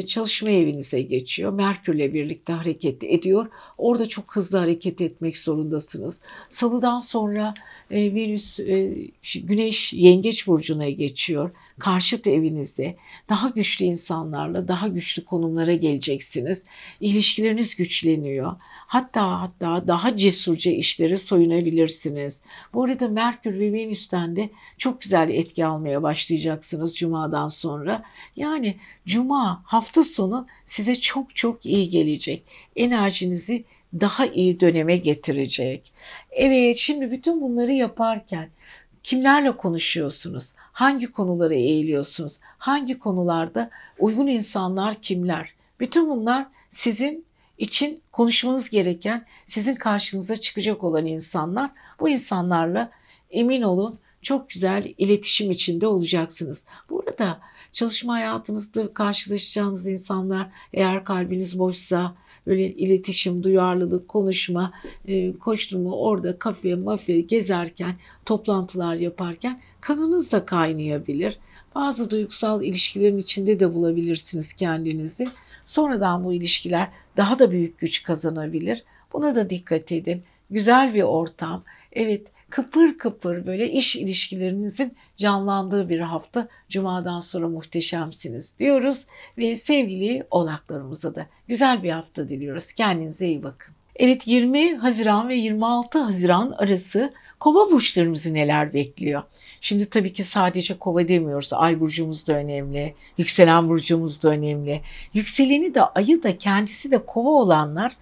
[0.07, 1.53] çalışma evinize geçiyor.
[1.53, 3.47] Merkürle birlikte hareket ediyor.
[3.79, 6.23] Orada çok hızlı hareket etmek zorundasınız.
[6.51, 7.55] Salıdan sonra
[7.91, 8.97] e, Venüs e,
[9.35, 11.51] Güneş Yengeç burcuna geçiyor.
[11.79, 12.97] Karşıt evinizde
[13.29, 16.65] daha güçlü insanlarla daha güçlü konumlara geleceksiniz.
[17.01, 18.57] İlişkileriniz güçleniyor.
[18.87, 22.43] Hatta hatta daha cesurca işlere soyunabilirsiniz.
[22.75, 28.03] Bu arada Merkür ve Venüs'ten de çok güzel etki almaya başlayacaksınız Cuma'dan sonra.
[28.37, 28.77] Yani
[29.07, 32.43] Cuma hafta sonu size çok çok iyi gelecek.
[32.77, 33.65] Enerjinizi
[34.01, 35.93] daha iyi döneme getirecek.
[36.31, 38.49] Evet şimdi bütün bunları yaparken
[39.03, 40.53] kimlerle konuşuyorsunuz?
[40.57, 42.39] Hangi konulara eğiliyorsunuz?
[42.59, 45.55] Hangi konularda uygun insanlar kimler?
[45.81, 47.25] Bütün bunlar sizin
[47.59, 51.71] için konuşmanız gereken, sizin karşınıza çıkacak olan insanlar.
[52.01, 52.91] Bu insanlarla
[53.31, 56.67] emin olun çok güzel iletişim içinde olacaksınız.
[56.91, 57.41] Burada
[57.73, 62.15] çalışma hayatınızda karşılaşacağınız insanlar eğer kalbiniz boşsa
[62.49, 64.73] böyle iletişim, duyarlılık, konuşma,
[65.09, 67.95] e, koşturma orada kafe, mafya gezerken,
[68.27, 71.39] toplantılar yaparken kanınız da kaynayabilir.
[71.75, 75.29] Bazı duygusal ilişkilerin içinde de bulabilirsiniz kendinizi.
[75.65, 78.85] Sonradan bu ilişkiler daha da büyük güç kazanabilir.
[79.13, 80.23] Buna da dikkat edin.
[80.51, 81.63] Güzel bir ortam.
[81.93, 86.49] Evet kıpır kıpır böyle iş ilişkilerinizin canlandığı bir hafta.
[86.69, 89.07] Cuma'dan sonra muhteşemsiniz diyoruz
[89.39, 92.73] ve sevgili oğlaklarımıza da güzel bir hafta diliyoruz.
[92.73, 93.75] Kendinize iyi bakın.
[93.97, 99.23] Evet 20 Haziran ve 26 Haziran arası kova burçlarımızı neler bekliyor?
[99.61, 101.53] Şimdi tabii ki sadece kova demiyoruz.
[101.53, 102.95] Ay burcumuz da önemli.
[103.19, 104.81] Yükselen burcumuz da önemli.
[105.15, 107.97] Yükseleni de ayı da kendisi de kova olanlar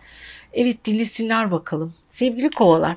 [0.53, 1.95] evet dinlesinler bakalım.
[2.09, 2.97] Sevgili kovalar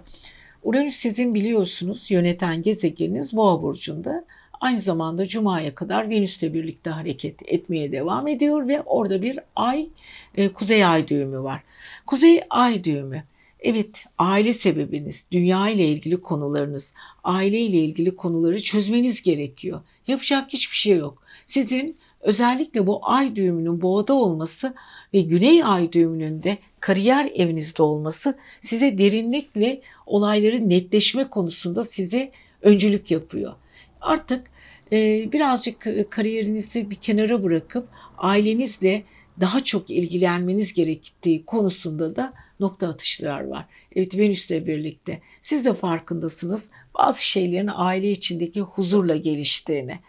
[0.70, 4.26] Uranüs sizin biliyorsunuz yöneten gezegeniniz Boğa burcunda.
[4.61, 9.89] Aynı zamanda Cuma'ya kadar Venüs'le birlikte hareket etmeye devam ediyor ve orada bir ay,
[10.36, 11.63] e, kuzey ay düğümü var.
[12.05, 13.24] Kuzey ay düğümü
[13.59, 16.93] Evet, aile sebebiniz, dünya ile ilgili konularınız,
[17.24, 19.82] aile ile ilgili konuları çözmeniz gerekiyor.
[20.07, 21.24] Yapacak hiçbir şey yok.
[21.45, 24.74] Sizin özellikle bu ay düğümünün boğada olması
[25.13, 32.32] ve güney ay düğümünün de kariyer evinizde olması size derinlik ve olayların netleşme konusunda size
[32.61, 33.53] öncülük yapıyor.
[34.01, 34.47] Artık
[34.91, 39.03] e, birazcık kariyerinizi bir kenara bırakıp ailenizle
[39.39, 43.65] daha çok ilgilenmeniz gerektiği konusunda da nokta atışlar var.
[43.95, 45.22] Evet Venüs'le birlikte.
[45.41, 46.72] Siz de farkındasınız
[47.04, 50.00] bazı şeylerin aile içindeki huzurla geliştiğini.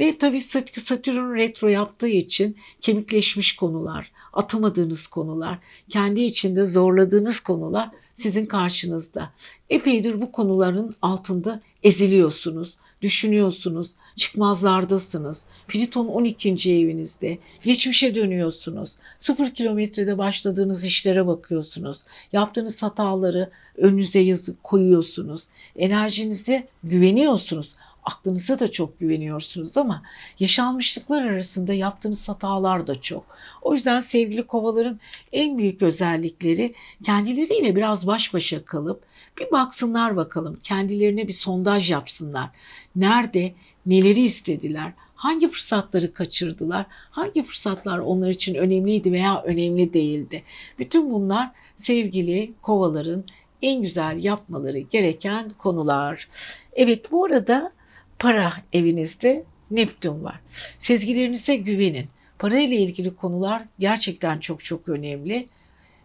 [0.00, 8.46] Ve tabii Satürn retro yaptığı için kemikleşmiş konular, atamadığınız konular, kendi içinde zorladığınız konular sizin
[8.46, 9.32] karşınızda.
[9.70, 15.46] Epeydir bu konuların altında eziliyorsunuz düşünüyorsunuz, çıkmazlardasınız.
[15.68, 16.50] Plüton 12.
[16.72, 18.92] evinizde, geçmişe dönüyorsunuz.
[19.18, 22.02] Sıfır kilometrede başladığınız işlere bakıyorsunuz.
[22.32, 25.42] Yaptığınız hataları önünüze yazıp koyuyorsunuz.
[25.76, 27.72] Enerjinize güveniyorsunuz.
[28.04, 30.02] Aklınıza da çok güveniyorsunuz ama
[30.38, 33.24] yaşanmışlıklar arasında yaptığınız hatalar da çok.
[33.62, 35.00] O yüzden sevgili kovaların
[35.32, 39.02] en büyük özellikleri kendileriyle biraz baş başa kalıp
[39.38, 42.50] bir baksınlar bakalım kendilerine bir sondaj yapsınlar.
[42.96, 43.54] Nerede
[43.86, 44.92] neleri istediler?
[45.14, 46.86] Hangi fırsatları kaçırdılar?
[46.90, 50.42] Hangi fırsatlar onlar için önemliydi veya önemli değildi?
[50.78, 53.24] Bütün bunlar sevgili kovaların
[53.62, 56.28] en güzel yapmaları gereken konular.
[56.72, 57.72] Evet bu arada
[58.18, 60.40] para evinizde Neptün var.
[60.78, 62.06] Sezgilerinize güvenin.
[62.38, 65.46] Para ile ilgili konular gerçekten çok çok önemli.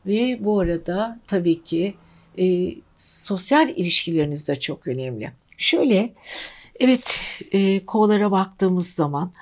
[0.06, 1.94] Ve bu arada tabii ki
[2.40, 5.32] e, sosyal ilişkileriniz de çok önemli.
[5.58, 6.14] Şöyle
[6.80, 7.20] evet
[7.52, 9.34] e, kovalara baktığımız zaman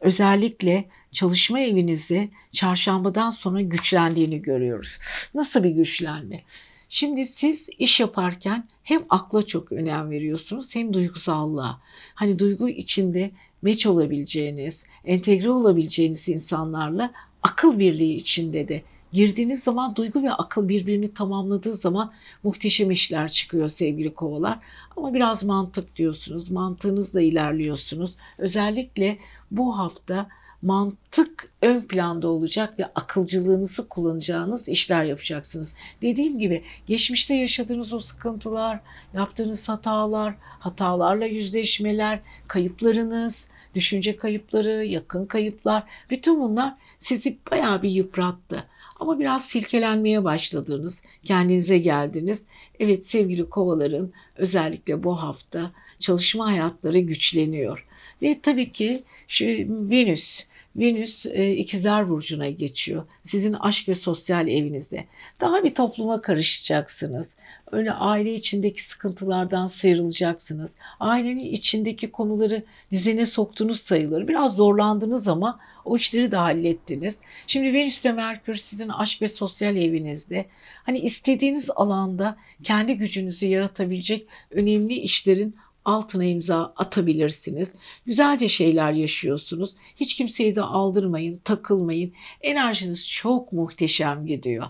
[0.00, 4.98] özellikle çalışma evinizi çarşambadan sonra güçlendiğini görüyoruz.
[5.34, 6.42] Nasıl bir güçlenme?
[6.88, 11.80] Şimdi siz iş yaparken hem akla çok önem veriyorsunuz hem duygusallığa.
[12.14, 13.30] Hani duygu içinde
[13.62, 17.12] meç olabileceğiniz, entegre olabileceğiniz insanlarla
[17.42, 18.82] akıl birliği içinde de
[19.12, 22.12] girdiğiniz zaman duygu ve akıl birbirini tamamladığı zaman
[22.42, 24.58] muhteşem işler çıkıyor sevgili kovalar.
[24.96, 28.16] Ama biraz mantık diyorsunuz, mantığınızla ilerliyorsunuz.
[28.38, 29.18] Özellikle
[29.50, 30.28] bu hafta
[30.64, 35.74] mantık ön planda olacak ve akılcılığınızı kullanacağınız işler yapacaksınız.
[36.02, 38.80] Dediğim gibi geçmişte yaşadığınız o sıkıntılar,
[39.14, 48.64] yaptığınız hatalar, hatalarla yüzleşmeler, kayıplarınız, düşünce kayıpları, yakın kayıplar bütün bunlar sizi bayağı bir yıprattı.
[49.00, 52.46] Ama biraz silkelenmeye başladınız, kendinize geldiniz.
[52.80, 57.86] Evet sevgili kovaların özellikle bu hafta çalışma hayatları güçleniyor.
[58.22, 59.44] Ve tabii ki şu
[59.90, 60.44] Venüs
[60.76, 63.06] Venüs e, ikizler burcuna geçiyor.
[63.22, 65.04] Sizin aşk ve sosyal evinizde.
[65.40, 67.36] Daha bir topluma karışacaksınız.
[67.72, 70.76] Öyle aile içindeki sıkıntılardan sıyrılacaksınız.
[71.00, 72.62] Ailenin içindeki konuları
[72.92, 74.28] düzene soktunuz sayılır.
[74.28, 77.20] Biraz zorlandınız ama o işleri de hallettiniz.
[77.46, 80.46] Şimdi Venüs ve Merkür sizin aşk ve sosyal evinizde.
[80.82, 85.54] Hani istediğiniz alanda kendi gücünüzü yaratabilecek önemli işlerin
[85.84, 87.72] altına imza atabilirsiniz.
[88.06, 89.74] Güzelce şeyler yaşıyorsunuz.
[89.96, 92.12] Hiç kimseyi de aldırmayın, takılmayın.
[92.40, 94.66] Enerjiniz çok muhteşem gidiyor.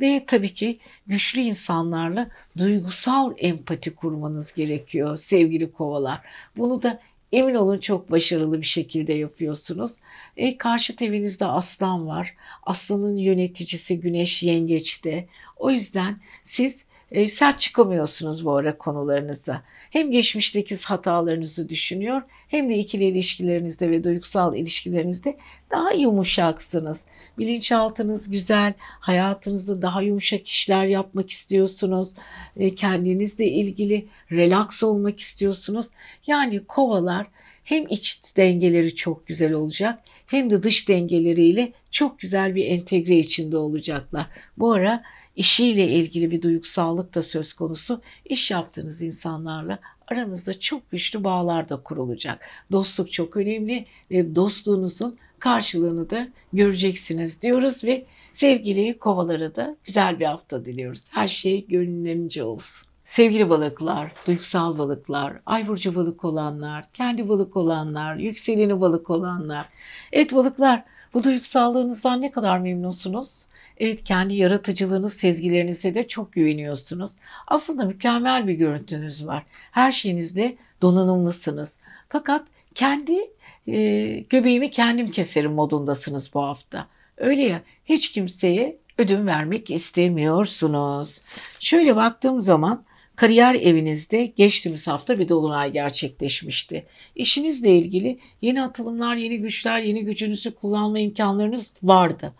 [0.00, 6.20] Ve tabii ki güçlü insanlarla duygusal empati kurmanız gerekiyor sevgili kovalar.
[6.56, 7.00] Bunu da
[7.32, 9.92] Emin olun çok başarılı bir şekilde yapıyorsunuz.
[10.36, 12.34] E, karşı evinizde aslan var.
[12.62, 15.28] Aslanın yöneticisi güneş yengeçte.
[15.56, 19.62] O yüzden siz e, sert çıkamıyorsunuz bu ara konularınıza.
[19.90, 25.36] Hem geçmişteki hatalarınızı düşünüyor hem de ikili ilişkilerinizde ve duygusal ilişkilerinizde
[25.70, 27.06] daha yumuşaksınız.
[27.38, 32.14] Bilinçaltınız güzel, hayatınızda daha yumuşak işler yapmak istiyorsunuz.
[32.56, 35.86] E, kendinizle ilgili relax olmak istiyorsunuz.
[36.26, 37.26] Yani kovalar
[37.64, 43.56] hem iç dengeleri çok güzel olacak hem de dış dengeleriyle çok güzel bir entegre içinde
[43.56, 44.26] olacaklar.
[44.58, 45.02] Bu ara
[45.38, 48.00] işiyle ilgili bir duygusallık da söz konusu.
[48.24, 49.78] İş yaptığınız insanlarla
[50.08, 52.40] aranızda çok güçlü bağlar da kurulacak.
[52.72, 60.24] Dostluk çok önemli ve dostluğunuzun karşılığını da göreceksiniz diyoruz ve sevgili kovalara da güzel bir
[60.24, 61.06] hafta diliyoruz.
[61.10, 62.88] Her şey gönüllerince olsun.
[63.04, 69.66] Sevgili balıklar, duygusal balıklar, ay burcu balık olanlar, kendi balık olanlar, yükseleni balık olanlar.
[70.12, 70.84] Evet balıklar,
[71.14, 73.47] bu duygusallığınızdan ne kadar memnunsunuz?
[73.78, 77.12] Evet kendi yaratıcılığınız, sezgilerinize de çok güveniyorsunuz.
[77.46, 79.42] Aslında mükemmel bir görüntünüz var.
[79.70, 81.78] Her şeyinizde donanımlısınız.
[82.08, 83.18] Fakat kendi
[83.66, 86.86] e, göbeğimi kendim keserim modundasınız bu hafta.
[87.16, 91.20] Öyle ya hiç kimseye ödün vermek istemiyorsunuz.
[91.60, 92.84] Şöyle baktığım zaman
[93.18, 96.86] Kariyer evinizde geçtiğimiz hafta bir dolunay gerçekleşmişti.
[97.16, 102.32] İşinizle ilgili yeni atılımlar, yeni güçler, yeni gücünüzü kullanma imkanlarınız vardı.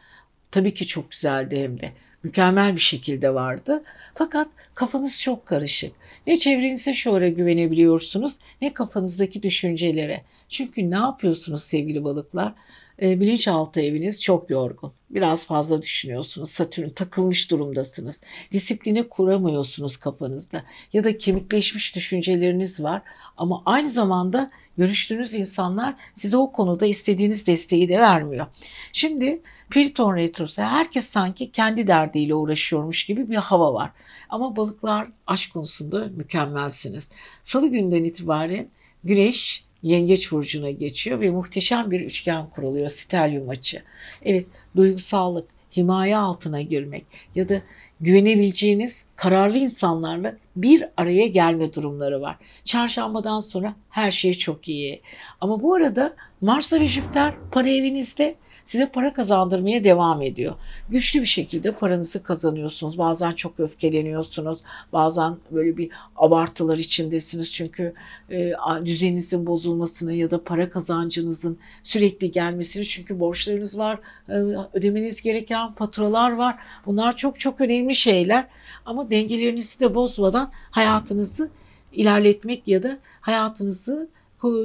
[0.51, 1.93] Tabii ki çok güzeldi hem de.
[2.23, 3.83] Mükemmel bir şekilde vardı.
[4.15, 5.93] Fakat kafanız çok karışık.
[6.27, 10.25] Ne çevrenize şu ara güvenebiliyorsunuz ne kafanızdaki düşüncelere.
[10.49, 12.55] Çünkü ne yapıyorsunuz sevgili balıklar?
[13.03, 14.93] E, bilinçaltı eviniz çok yorgun.
[15.11, 16.51] Biraz fazla düşünüyorsunuz.
[16.51, 18.21] Satürn takılmış durumdasınız.
[18.53, 20.65] Disipline kuramıyorsunuz kafanızda.
[20.93, 23.03] Ya da kemikleşmiş düşünceleriniz var.
[23.37, 28.47] Ama aynı zamanda görüştüğünüz insanlar size o konuda istediğiniz desteği de vermiyor.
[28.93, 29.41] Şimdi
[29.71, 33.91] Plüton retrosu herkes sanki kendi derdiyle uğraşıyormuş gibi bir hava var.
[34.29, 37.11] Ama balıklar aşk konusunda mükemmelsiniz.
[37.43, 38.69] Salı günden itibaren
[39.05, 43.83] Güneş Yengeç burcuna geçiyor ve muhteşem bir üçgen kuruluyor stelyum açı.
[44.23, 44.47] Evet
[44.77, 47.63] duygusallık, himaye altına girmek ya da
[48.01, 52.37] güvenebileceğiniz kararlı insanlarla bir araya gelme durumları var.
[52.65, 55.03] Çarşambadan sonra her şey çok iyi.
[55.41, 58.35] Ama bu arada Mars'la ve Jüpiter para evinizde
[58.65, 60.55] size para kazandırmaya devam ediyor.
[60.91, 62.99] Güçlü bir şekilde paranızı kazanıyorsunuz.
[62.99, 64.59] Bazen çok öfkeleniyorsunuz.
[64.93, 67.53] Bazen böyle bir abartılar içindesiniz.
[67.53, 67.95] Çünkü
[68.31, 68.53] e,
[68.85, 74.33] düzeninizin bozulmasını ya da para kazancınızın sürekli gelmesini çünkü borçlarınız var, e,
[74.73, 76.59] ödemeniz gereken faturalar var.
[76.87, 78.47] Bunlar çok çok önemli şeyler.
[78.87, 81.51] Ama dengelerinizi de bozmadan hayatınızı
[81.93, 84.09] ilerletmek ya da hayatınızı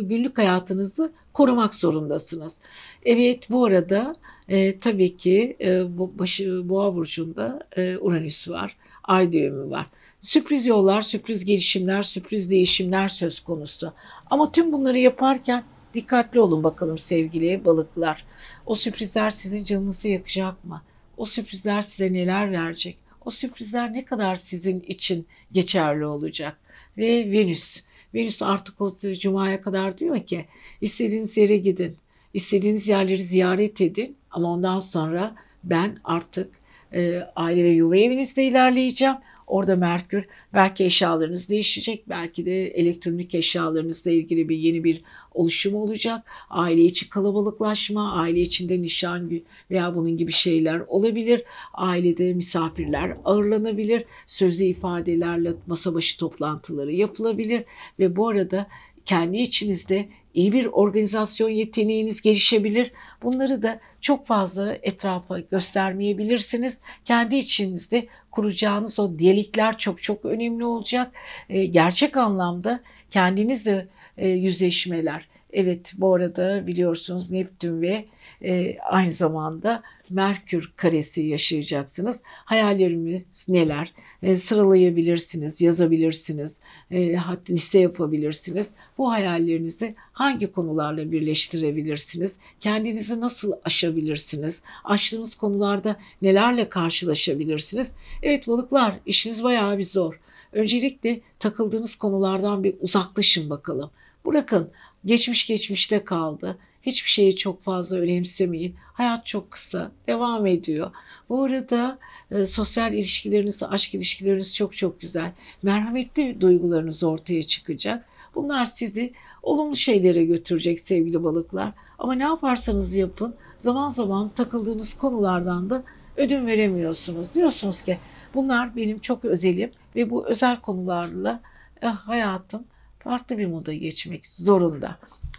[0.02, 2.62] günlük hayatınızı korumak zorundasınız.
[3.06, 4.16] Evet bu arada
[4.48, 8.78] e, tabii ki e, başı, boğa burcunda e, Uranüs var.
[9.04, 9.88] Ay düğümü var.
[10.22, 13.94] Sürpriz yollar, sürpriz gelişimler, sürpriz değişimler söz konusu.
[14.30, 15.64] Ama tüm bunları yaparken
[15.94, 18.26] dikkatli olun bakalım sevgili balıklar.
[18.66, 20.82] O sürprizler sizin canınızı yakacak mı?
[21.18, 22.98] O sürprizler size neler verecek?
[23.26, 26.58] O sürprizler ne kadar sizin için geçerli olacak?
[26.98, 27.82] Ve Venüs
[28.14, 30.46] Venüs artık o cumaya kadar diyor ki
[30.82, 31.96] istediğiniz yere gidin.
[32.34, 36.50] istediğiniz yerleri ziyaret edin ama ondan sonra ben artık
[36.94, 39.16] e, aile ve yuva evinizde ilerleyeceğim.
[39.48, 46.26] Orada Merkür belki eşyalarınız değişecek, belki de elektronik eşyalarınızla ilgili bir yeni bir oluşum olacak.
[46.50, 49.32] Aile içi kalabalıklaşma, aile içinde nişan
[49.72, 51.44] veya bunun gibi şeyler olabilir.
[51.74, 54.06] Ailede misafirler ağırlanabilir.
[54.28, 57.64] Sözlü ifadelerle masa başı toplantıları yapılabilir
[58.00, 58.68] ve bu arada
[59.06, 62.92] kendi içinizde iyi bir organizasyon yeteneğiniz gelişebilir.
[63.24, 66.82] Bunları da çok fazla etrafa göstermeyebilirsiniz.
[67.06, 71.12] Kendi içinizde kuracağınız o diyelikler çok çok önemli olacak.
[71.50, 72.80] E, gerçek anlamda
[73.12, 75.33] kendinizle e, yüzleşmeler.
[75.54, 78.06] Evet bu arada biliyorsunuz Neptün ve
[78.42, 82.22] e, aynı zamanda Merkür karesi yaşayacaksınız.
[82.26, 83.94] Hayallerimiz neler?
[84.24, 86.60] E, sıralayabilirsiniz, yazabilirsiniz,
[86.92, 87.18] e,
[87.50, 88.76] liste yapabilirsiniz.
[88.98, 92.38] Bu hayallerinizi hangi konularla birleştirebilirsiniz?
[92.60, 94.64] Kendinizi nasıl aşabilirsiniz?
[94.84, 97.96] Aştığınız konularda nelerle karşılaşabilirsiniz?
[98.24, 100.20] Evet balıklar işiniz bayağı bir zor.
[100.54, 103.92] Öncelikle takıldığınız konulardan bir uzaklaşın bakalım.
[104.26, 104.70] Bırakın
[105.06, 106.58] geçmiş geçmişte kaldı.
[106.82, 108.76] Hiçbir şeyi çok fazla önemsemeyin.
[108.94, 110.92] Hayat çok kısa, devam ediyor.
[111.30, 112.00] Bu arada
[112.32, 115.32] e, sosyal ilişkileriniz, aşk ilişkileriniz çok çok güzel.
[115.64, 118.06] Merhametli duygularınız ortaya çıkacak.
[118.36, 121.72] Bunlar sizi olumlu şeylere götürecek sevgili balıklar.
[122.00, 125.84] Ama ne yaparsanız yapın zaman zaman takıldığınız konulardan da
[126.18, 127.34] ödün veremiyorsunuz.
[127.34, 127.98] Diyorsunuz ki
[128.34, 131.42] bunlar benim çok özelim ve bu özel konularla
[131.82, 132.64] eh, hayatım
[133.04, 134.98] farklı bir moda geçmek zorunda.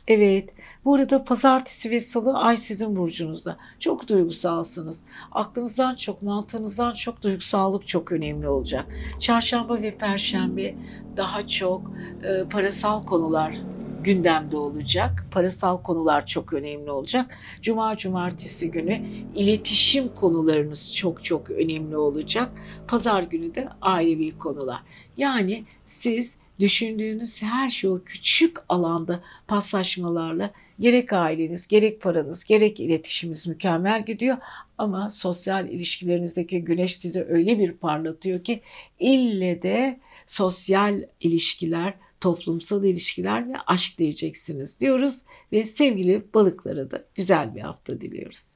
[0.08, 0.50] Evet,
[0.84, 3.56] bu arada pazartesi ve salı ay sizin burcunuzda.
[3.80, 5.02] Çok duygusalsınız.
[5.32, 8.86] Aklınızdan çok, mantığınızdan çok duygusallık çok önemli olacak.
[9.20, 10.74] Çarşamba ve perşembe
[11.16, 11.90] daha çok
[12.22, 13.56] e, parasal konular
[14.04, 15.26] gündemde olacak.
[15.30, 17.38] Parasal konular çok önemli olacak.
[17.62, 19.00] Cuma cumartesi günü
[19.34, 22.48] iletişim konularınız çok çok önemli olacak.
[22.88, 24.82] Pazar günü de ailevi konular.
[25.16, 30.50] Yani siz düşündüğünüz her şey o küçük alanda paslaşmalarla
[30.80, 34.36] gerek aileniz, gerek paranız, gerek iletişiminiz mükemmel gidiyor.
[34.78, 38.60] Ama sosyal ilişkilerinizdeki güneş sizi öyle bir parlatıyor ki
[39.00, 45.22] ille de sosyal ilişkiler, toplumsal ilişkiler ve aşk diyeceksiniz diyoruz.
[45.52, 48.53] Ve sevgili balıklara da güzel bir hafta diliyoruz.